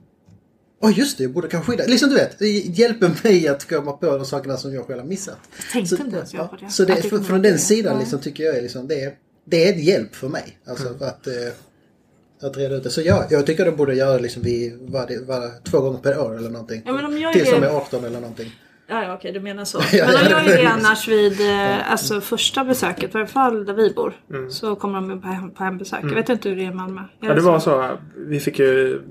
[0.86, 1.84] Åh just det, jag borde kanske skydda.
[1.88, 5.08] Liksom du vet, det hjälper mig att komma på de sakerna som jag själv har
[5.08, 5.38] missat.
[5.72, 6.70] Tänkte så, inte ens jag på det.
[6.70, 7.58] Så det, det från att den det.
[7.58, 8.00] sidan Ja.
[8.00, 9.14] liksom, tycker jag är liksom, det, är,
[9.46, 10.58] det är ett hjälp för mig.
[10.68, 11.00] Alltså Mm.
[11.00, 12.90] för att, eh, att reda ut det.
[12.90, 16.00] Så ja, jag tycker de borde göra det liksom vid, var det, var, två gånger
[16.00, 16.82] per år eller någonting.
[16.86, 18.52] Ja, men gör ju Tills de det- är 18 eller någonting.
[18.88, 19.82] Ja, ja okej, du menar så.
[19.94, 20.70] Ja, Men de ja, gör ju det ja.
[20.70, 24.14] annars vid eh, alltså, första besöket, i alla fall där vi bor.
[24.30, 24.52] Mm.
[24.52, 26.00] Så kommer de på, hem, på hembesök.
[26.04, 27.02] Jag vet inte hur det är i Malmö.
[27.02, 27.48] Är Ja, det så?
[27.52, 27.98] var så.
[28.16, 29.02] Vi fick ju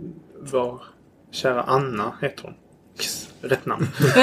[0.52, 0.82] vår
[1.34, 2.54] kära Anna, heter hon.
[2.96, 3.86] Yes, rätt namn.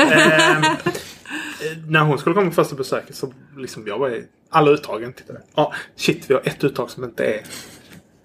[1.63, 5.13] Ehm, när hon skulle komma på första besöket så liksom jag var i alla uttagen
[5.13, 5.41] tittade.
[5.55, 7.41] Ja, shit vi har ett uttag som inte är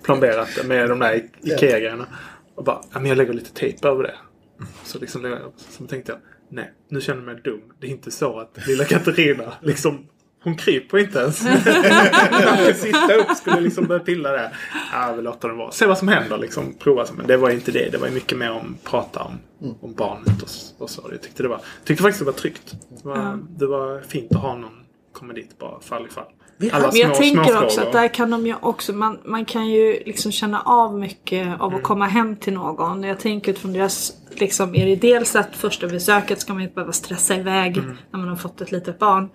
[0.03, 2.07] plomberat med de där IKEA-grejerna.
[2.55, 4.15] Och bara, ja, men jag lägger lite tejp över det.
[4.85, 5.39] Så liksom,
[5.71, 7.63] så tänkte jag, nej, nu känner jag mig dum.
[7.81, 10.07] Det är inte så att lilla Katarina liksom
[10.47, 11.45] hon kryper inte ens.
[11.45, 14.57] När hon sitta upp skulle liksom börja pilla där.
[14.93, 15.71] Ja, vi låter den vara.
[15.71, 16.75] Se vad som händer liksom.
[16.79, 17.07] Prova.
[17.17, 17.89] Men det var inte det.
[17.93, 19.39] Det var mycket mer om prata om,
[19.81, 21.09] om barnet och, och så.
[21.11, 22.75] Jag tyckte, det var, tyckte faktiskt det var tryggt.
[22.89, 26.33] Det var, det var fint att ha någon komma dit bara fall i fall.
[26.73, 29.45] Alla Men jag små- tänker små också att där kan de ju också, man, man
[29.45, 31.77] kan ju liksom känna av mycket av Mm.
[31.77, 33.03] att komma hem till någon.
[33.03, 36.93] Jag tänker utifrån deras, liksom, är det dels att första besöket ska man inte behöva
[36.93, 37.97] stressa iväg Mm.
[38.11, 39.29] när man har fått ett litet barn.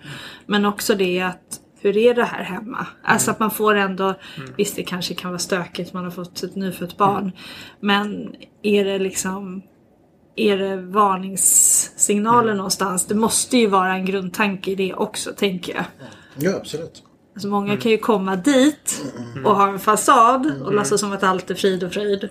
[0.46, 2.88] Men också det att hur är det här hemma?
[3.04, 3.34] Alltså Mm.
[3.36, 4.14] att man får ändå,
[4.58, 7.22] visst det kanske kan vara stökigt, man har fått ett nyfött barn.
[7.24, 7.32] Mm.
[7.80, 9.62] Men är det liksom
[10.36, 12.58] är det varningssignaler Mm.
[12.58, 13.06] någonstans?
[13.06, 15.84] Det måste ju vara en grundtanke i det också, tänker jag.
[16.38, 17.04] Ja, absolut.
[17.34, 17.82] Alltså många Mm.
[17.82, 19.04] kan ju komma dit
[19.46, 22.30] och ha en fasad och låtsas som att allt är frid och fröjd.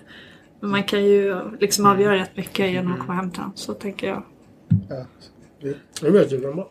[0.59, 1.97] Men man kan ju liksom Mm.
[1.97, 3.55] avgöra rätt mycket genom att komma hem till honom.
[3.55, 4.23] Så tänker jag.
[4.89, 5.05] Ja.
[6.01, 6.67] Det vet jag.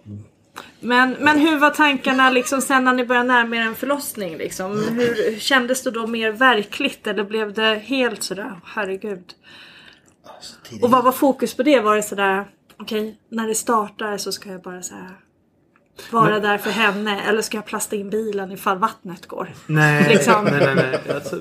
[0.81, 4.37] Men, men hur var tankarna liksom sen när ni började närma er en förlossning?
[4.37, 4.73] Liksom?
[4.73, 9.25] Hur kändes det då mer verkligt eller blev det helt sådär, herregud?
[10.27, 10.55] Alltså.
[10.83, 11.81] Och vad var fokus på det?
[11.81, 15.11] Var det sådär, okej, när det startar så ska jag bara så här
[16.11, 19.49] vara där för henne eller ska jag plasta in bilen ifall vattnet går?
[19.67, 20.45] Nej, Liksom.
[20.45, 20.75] nej, nej.
[20.75, 21.15] nej.
[21.15, 21.37] Alltså,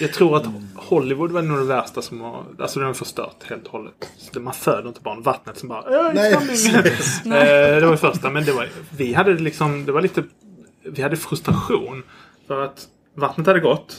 [0.00, 2.44] jag tror att Hollywood var nog det värsta som har...
[2.58, 3.94] Alltså den har förstört helt och hållet.
[4.40, 5.22] Man föder inte barn.
[5.22, 6.08] Vattnet som bara...
[6.08, 8.30] "Äh, Nej, coming." Eh, det var det första.
[8.30, 9.86] Men det var, vi hade liksom...
[9.86, 10.22] Det var lite...
[10.84, 12.02] Vi hade frustration.
[12.46, 13.96] För att vattnet hade gått.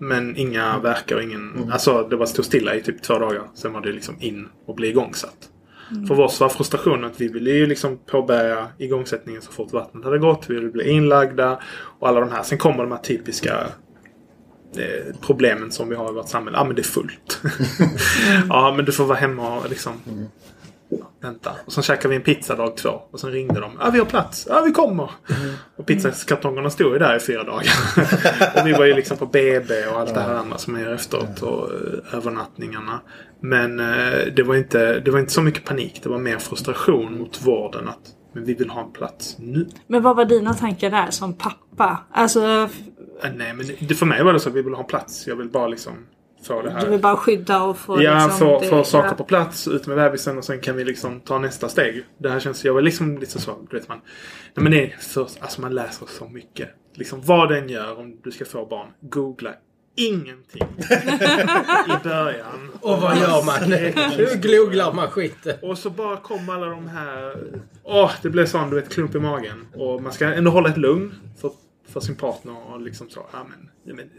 [0.00, 1.70] Men inga verkar och ingen...
[1.72, 3.42] Alltså det var stod stilla i typ två dagar.
[3.54, 5.48] Sen var det liksom in och bli igångsatt.
[5.90, 6.06] Mm.
[6.06, 10.18] För oss var frustrationen att vi ville ju liksom påbörja igångsättningen så fort vattnet hade
[10.18, 10.50] gått.
[10.50, 11.60] Vi ville bli inlagda
[11.98, 12.42] och alla de här.
[12.42, 13.66] Sen kommer de här typiska
[14.76, 16.58] eh, problemen som vi har i vårt samhälle.
[16.58, 17.40] Ja men det är fullt.
[18.48, 20.26] ja men du får vara hemma och liksom Mm
[21.22, 21.50] vänta.
[21.66, 22.90] Och sen käkade vi en pizza dag två.
[23.10, 23.72] Och sen ringde de.
[23.80, 24.46] Ja vi har plats.
[24.50, 25.10] Ja vi kommer.
[25.76, 27.72] Och pizzakartongerna stod ju där i fyra dagar.
[28.60, 31.42] och vi var ju liksom på BB och allt det här andra som är efteråt.
[31.42, 33.00] Och eh, övernattningarna.
[33.40, 36.00] Men eh, det, var inte, det var inte så mycket panik.
[36.02, 37.88] Det var mer frustration mot vården.
[37.88, 39.68] att men vi vill ha en plats nu.
[39.86, 41.98] Men vad var dina tankar där som pappa?
[42.12, 42.68] Alltså,
[43.22, 45.26] Eh, Nej, men det, för mig var det så att vi vill ha en plats.
[45.26, 45.92] Jag vill bara liksom
[46.42, 46.80] få det här.
[46.84, 49.14] Du vill bara skydda och få Ja, liksom, få, det- få saker ja.
[49.14, 52.04] på plats, ut med bebisen och sen kan vi liksom ta nästa steg.
[52.18, 53.98] Det här känns, jag var liksom lite så, du vet man.
[54.54, 56.68] Nej men det är först, alltså man läser så mycket.
[56.94, 58.88] Liksom vad den gör om du ska få barn.
[59.00, 59.50] Googla
[59.96, 60.68] ingenting
[61.86, 62.70] i början.
[62.80, 63.72] Och vad gör man?
[64.12, 65.56] Hur gloglar man skiten?
[65.62, 67.36] Och så bara kom alla de här...
[67.82, 69.66] Åh, det blev sån du vet, klump i magen.
[69.74, 71.50] Och man ska ändå hålla ett lugn för,
[71.92, 72.72] för sin partner.
[72.72, 74.10] Och liksom så, ja, men, men,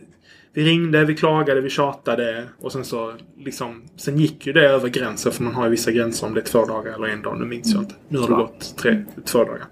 [0.53, 2.49] vi ringde, vi klagade, vi tjatade.
[2.59, 3.83] Och sen så liksom...
[3.95, 5.31] Sen gick ju det över gränsen.
[5.31, 7.39] För man har ju vissa gränser om det är två dagar eller en dag.
[7.39, 7.95] Nu minns jag inte.
[8.07, 9.65] Nu har det gått tre, två dagar.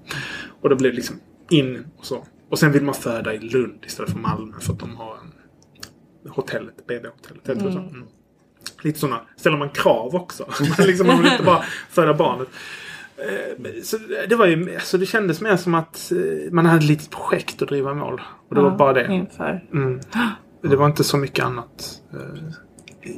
[0.62, 1.16] Och det blev liksom
[1.50, 2.26] in och så.
[2.50, 4.60] Och sen vill man föda i Lund istället för Malmö.
[4.60, 5.34] För att de har en,
[6.32, 7.46] hotellet, BB-hotellet.
[7.46, 7.80] det så?
[7.80, 8.04] Mm.
[8.82, 9.22] Lite sådana.
[9.36, 10.46] Ställer man krav också.
[10.80, 12.48] liksom, man vill inte bara föda barnet.
[13.18, 13.98] Eh, Så
[14.30, 17.62] det var ju, alltså det kändes mer som att eh, man hade ett litet projekt
[17.62, 18.22] att driva mål.
[18.50, 19.14] Och det var bara det.
[19.14, 19.66] Inför.
[19.74, 20.00] Mm.
[20.64, 22.02] Det var inte så mycket annat.
[22.14, 22.54] Eh,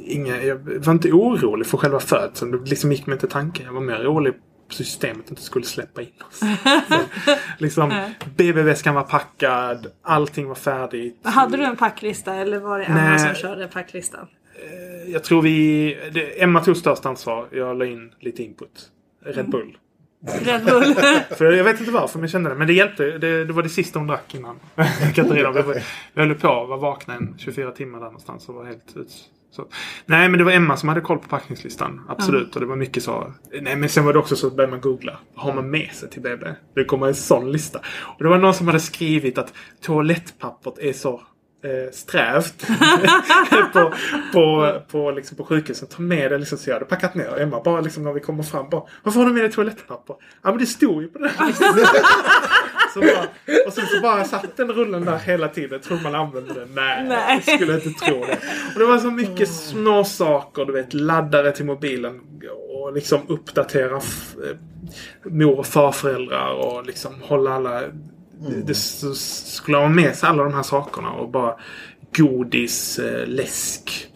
[0.04, 2.50] Inga, jag var inte orolig för själva födseln.
[2.50, 3.66] Det liksom gick mig inte tanken.
[3.66, 4.34] Jag var mer orolig
[4.68, 6.38] på systemet inte skulle släppa in oss.
[6.88, 6.98] Så,
[7.58, 7.92] liksom,
[8.36, 9.86] BB-väskan var packad.
[10.02, 11.20] Allting var färdigt.
[11.22, 13.18] Hade du en packlista eller var det Emma Nej.
[13.18, 14.26] som körde packlistan?
[15.06, 15.98] Jag tror vi...
[16.12, 17.46] Det, Emma tog störst ansvar.
[17.50, 18.88] Jag la in lite input.
[19.24, 19.76] Red Bull.
[20.26, 20.94] Red Bull.
[21.36, 22.56] För jag vet inte varför men jag kände det.
[22.56, 23.18] Men det hjälpte.
[23.18, 24.56] Det, det var det sista hon drack innan.
[25.14, 25.50] Katarina.
[25.52, 25.62] Vi,
[26.14, 28.48] höll på att vara vakna en 24 timmar där någonstans.
[28.48, 29.12] Och var helt ut.
[29.52, 29.66] Så.
[30.06, 32.00] Nej men det var Emma som hade koll på packningslistan.
[32.08, 32.54] Absolut.
[32.54, 33.32] Och det var mycket så.
[33.62, 35.18] Nej men sen var det också så att började man googla.
[35.34, 36.46] Vad har man med sig till BB?
[36.74, 37.78] Det kommer en sån lista.
[38.18, 41.22] Och det var någon som hade skrivit att toalettpappret är så
[41.62, 42.66] eh, strävt
[43.72, 43.92] på,
[44.32, 45.90] på, på, liksom på sjukhuset.
[45.90, 47.40] Ta med det liksom så jag hade packat ner.
[47.40, 50.16] Emma bara liksom när vi kommer fram bara Varför har du med dig toalettpapper?
[50.42, 51.30] Ja men det stod ju på den
[52.94, 53.26] så bara,
[53.66, 55.80] och sen så bara satt den rullen där hela tiden.
[55.80, 56.68] Tror man använde den?
[56.74, 57.42] Nej, Nej.
[57.46, 58.38] jag skulle inte tro det.
[58.74, 60.64] Och det var så mycket små saker.
[60.64, 62.20] Du vet laddare till mobilen.
[62.68, 64.56] Och liksom uppdatera eh,
[65.22, 66.52] mor och farföräldrar.
[66.52, 67.82] Och liksom hålla alla
[68.64, 71.56] det s- skulle ha med sig alla de här sakerna och bara
[72.16, 74.06] godis, eh, läsk.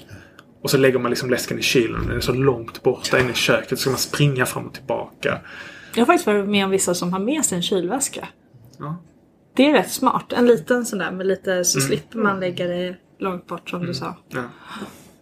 [0.63, 2.07] Och så lägger man liksom läsken i kylen.
[2.07, 3.69] Den är så långt borta inne i köket.
[3.71, 5.41] Så ska man springa fram och tillbaka.
[5.95, 8.29] Jag har faktiskt varit med om vissa som har med sig en kylväska.
[8.79, 8.97] Ja.
[9.57, 10.33] Det är rätt smart.
[10.33, 11.89] En liten sån där med lite så Mm.
[11.89, 14.17] slipper man lägga det långt bort som du sa.
[14.29, 14.43] Ja,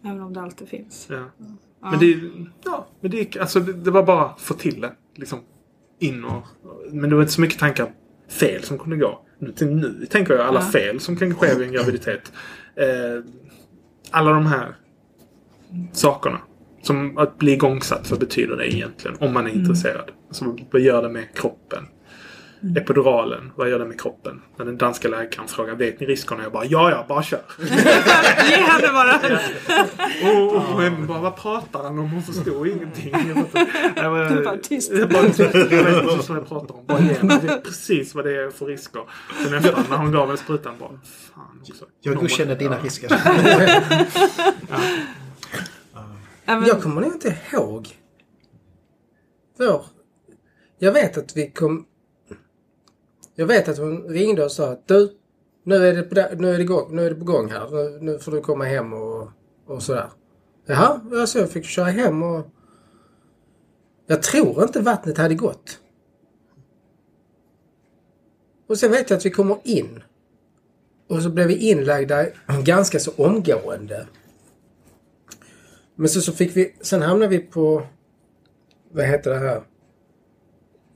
[0.05, 1.07] Även om det alltid finns.
[1.11, 1.25] ja.
[1.91, 2.21] Men det,
[2.65, 4.93] ja, men det, alltså, det, det var bara att få till det.
[5.17, 5.41] Liksom
[5.99, 6.43] in och...
[6.93, 7.93] Men det var inte så mycket tankar
[8.33, 9.21] fel som kunde gå.
[9.39, 10.71] Nu, till nu tänker jag alla Ja.
[10.71, 12.33] fel som kan ske vid en graviditet.
[12.77, 13.25] Eh,
[14.11, 14.75] alla de här
[15.93, 16.39] sakerna.
[16.83, 19.17] Som att bli igångsatt, vad betyder det egentligen?
[19.21, 20.11] Om man är intresserad.
[20.29, 21.85] Alltså, vad gör det med kroppen?
[22.77, 24.43] Epiduralen, vad gör det med kroppen?
[24.57, 26.43] När den danska läkaren frågar, vet ni riskerna?
[26.43, 27.43] Jag bara, ja, ja, bara kör.
[27.59, 29.21] Ge henne bara!
[30.33, 32.11] Och, och Emma bara, vad pratar han om?
[32.11, 33.15] Hon förstod ingenting.
[33.97, 34.93] Jag bara, Du bara, tyst.
[34.93, 35.41] Jag bara, tyst.
[35.55, 36.87] Jag vet precis vad jag pratar om.
[36.87, 37.35] Bara ge henne.
[37.35, 39.03] Jag vet precis vad det är för risker.
[39.45, 40.91] Sen efteråt när hon gav mig sprutan bara,
[41.35, 41.85] fan också.
[42.01, 42.85] Jag godkänner dina ja.
[42.85, 43.21] risker.
[46.45, 47.89] Ja, men, Jag kommer nog inte ihåg.
[49.59, 49.85] Vår...
[50.79, 51.87] Jag vet att vi kom...
[53.43, 55.13] Jag vet att hon ringde och sa att du,
[55.65, 57.71] nu är det på, nu är det gång, nu är det på gång här.
[57.71, 59.29] Nu, nu får du komma hem och,
[59.67, 60.09] och sådär.
[60.67, 62.47] Jaha, alltså jag fick köra hem och...
[64.07, 65.81] Jag tror inte vattnet hade gått.
[68.67, 70.03] Och sen vet jag att vi kommer in.
[71.09, 72.27] Och så blev vi inlagda
[72.65, 74.07] ganska så omgående.
[75.95, 77.83] Men så, så fick vi, sen hamnade vi på,
[78.91, 79.63] vad heter det här?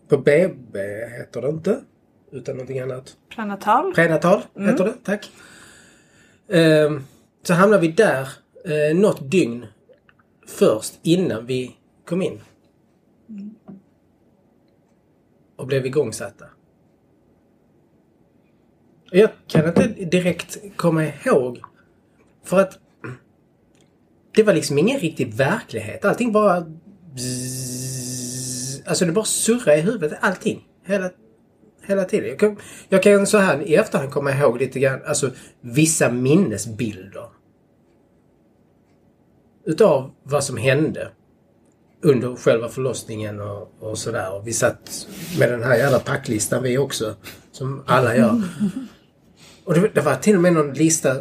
[0.09, 0.79] På BB
[1.19, 1.83] heter det inte.
[2.31, 3.17] Utan någonting annat.
[3.29, 3.95] prenatal.
[3.95, 5.31] Prenatal heter det, tack.
[6.49, 7.05] Ehm,
[7.43, 8.29] så hamnade vi där
[8.65, 9.67] eh, något dygn
[10.47, 12.41] först innan vi kom in.
[15.57, 16.45] Och blev igångsatta.
[19.11, 21.61] Jag kan inte direkt komma ihåg.
[22.45, 22.79] För att
[24.35, 26.05] det var liksom ingen riktig verklighet.
[26.05, 26.67] Allting bara...
[27.15, 28.83] bzzz.
[28.87, 30.19] Alltså det bara surrade i huvudet.
[30.21, 30.69] Allting.
[30.85, 31.11] Hela,
[31.87, 32.29] hela tiden.
[32.29, 32.57] Jag kan,
[32.89, 35.31] jag kan så här i efterhand komma ihåg lite grann, alltså
[35.61, 37.25] vissa minnesbilder.
[39.65, 41.09] Utav vad som hände
[42.03, 44.43] under själva förlossningen och, och sådär.
[44.45, 45.09] Vi satt
[45.39, 47.15] med den här jävla packlistan vi också.
[47.53, 48.43] Som alla gör.
[49.65, 51.17] Och det, det var till och med någon lista.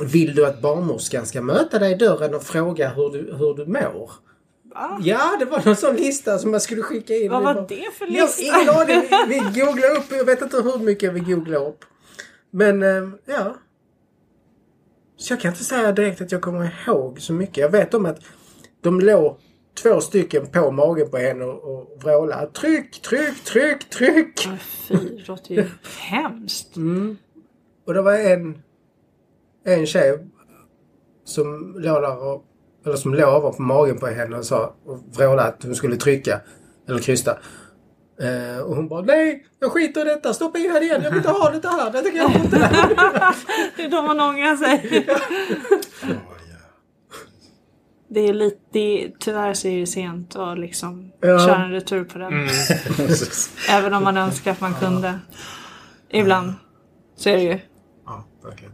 [0.00, 3.66] Vill du att barnmorskan ska möta dig i dörren och fråga hur du, hur du
[3.66, 4.10] mår?
[4.76, 5.00] Va?
[5.02, 7.30] Ja, det var någon sån lista som man skulle skicka in.
[7.30, 8.42] Vad var det för jag lista?
[8.42, 9.08] ingen aning.
[9.28, 10.04] Vi, googlar upp.
[10.10, 11.84] Jag vet inte hur mycket vi googlar upp.
[12.50, 13.56] Men eh, ja.
[15.16, 17.56] Så jag kan inte säga direkt att jag kommer ihåg så mycket.
[17.56, 18.20] Jag vet om att
[18.80, 19.38] de låg
[19.82, 22.46] två stycken på magen på henne och, och vrålade.
[22.46, 24.46] Tryck, tryck, tryck, tryck!
[24.46, 25.64] Men Fy, det låter ju
[25.98, 26.76] hemskt.
[27.86, 28.62] Och det var en,
[29.64, 30.26] en tjej
[31.24, 32.44] som låg där och,
[32.86, 36.40] eller som låg på magen på henne och sa och vrålade att hon skulle trycka
[36.88, 37.38] eller krysta.
[38.20, 40.34] Eh, och hon bara nej, jag skiter i detta.
[40.34, 41.00] Stoppa in henne igen.
[41.02, 41.90] Jag vill inte ha det här.
[41.92, 42.58] Detta kan jag inte.
[43.76, 45.06] Det är då man ångrar sig.
[48.08, 51.38] Det är lite, det är, tyvärr så är det sent att liksom Ja.
[51.38, 52.32] köra en retur på den.
[53.70, 55.18] Även om man önskar att man kunde.
[56.08, 56.52] Ibland.
[57.16, 57.58] Så är det ju.
[58.06, 58.72] Ja, verkligen.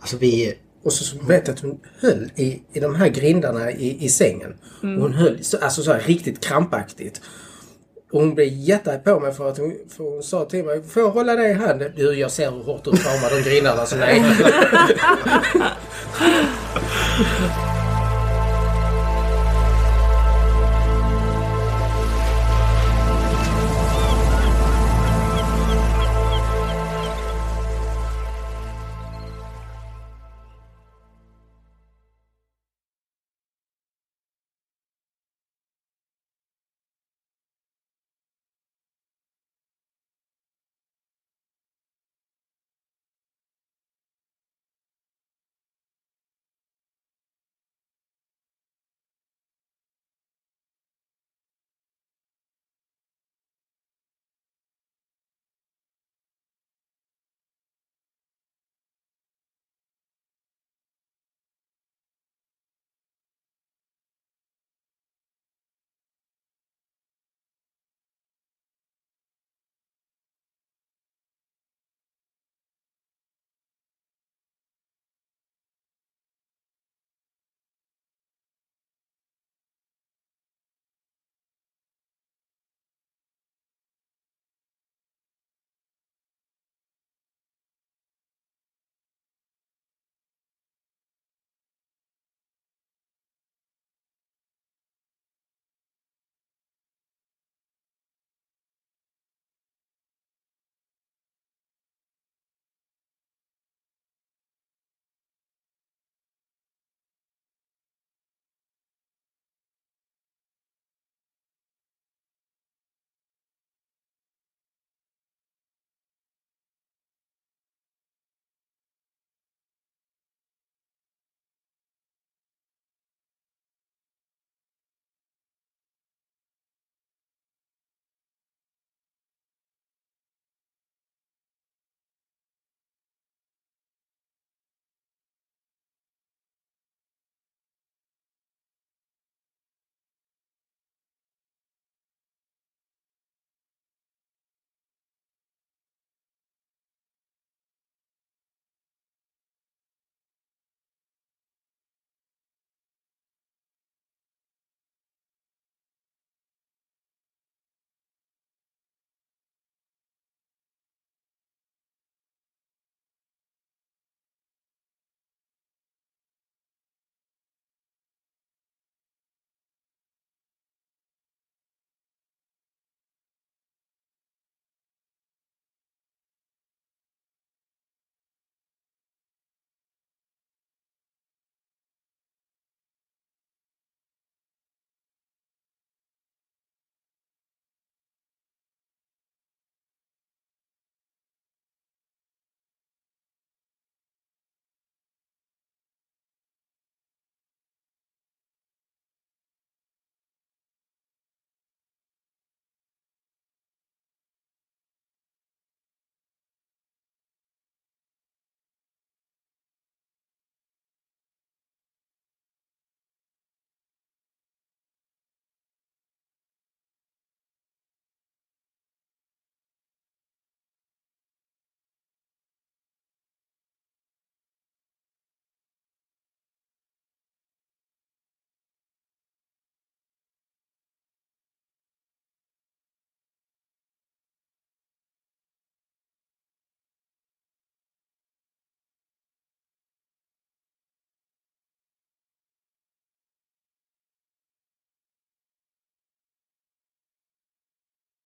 [0.00, 0.54] Alltså vi...
[0.82, 4.08] Och så, så vet jag att hon höll i, i de här grindarna i, i
[4.08, 4.54] sängen.
[4.80, 7.20] Och hon höll så, alltså så här riktigt krampaktigt.
[8.12, 11.02] Och hon blev jättearg på mig för att hon, för hon sa till mig Får
[11.02, 11.92] jag hålla dig i handen?
[11.96, 14.24] Du, jag ser hur hårt du kramar de grindarna så nej.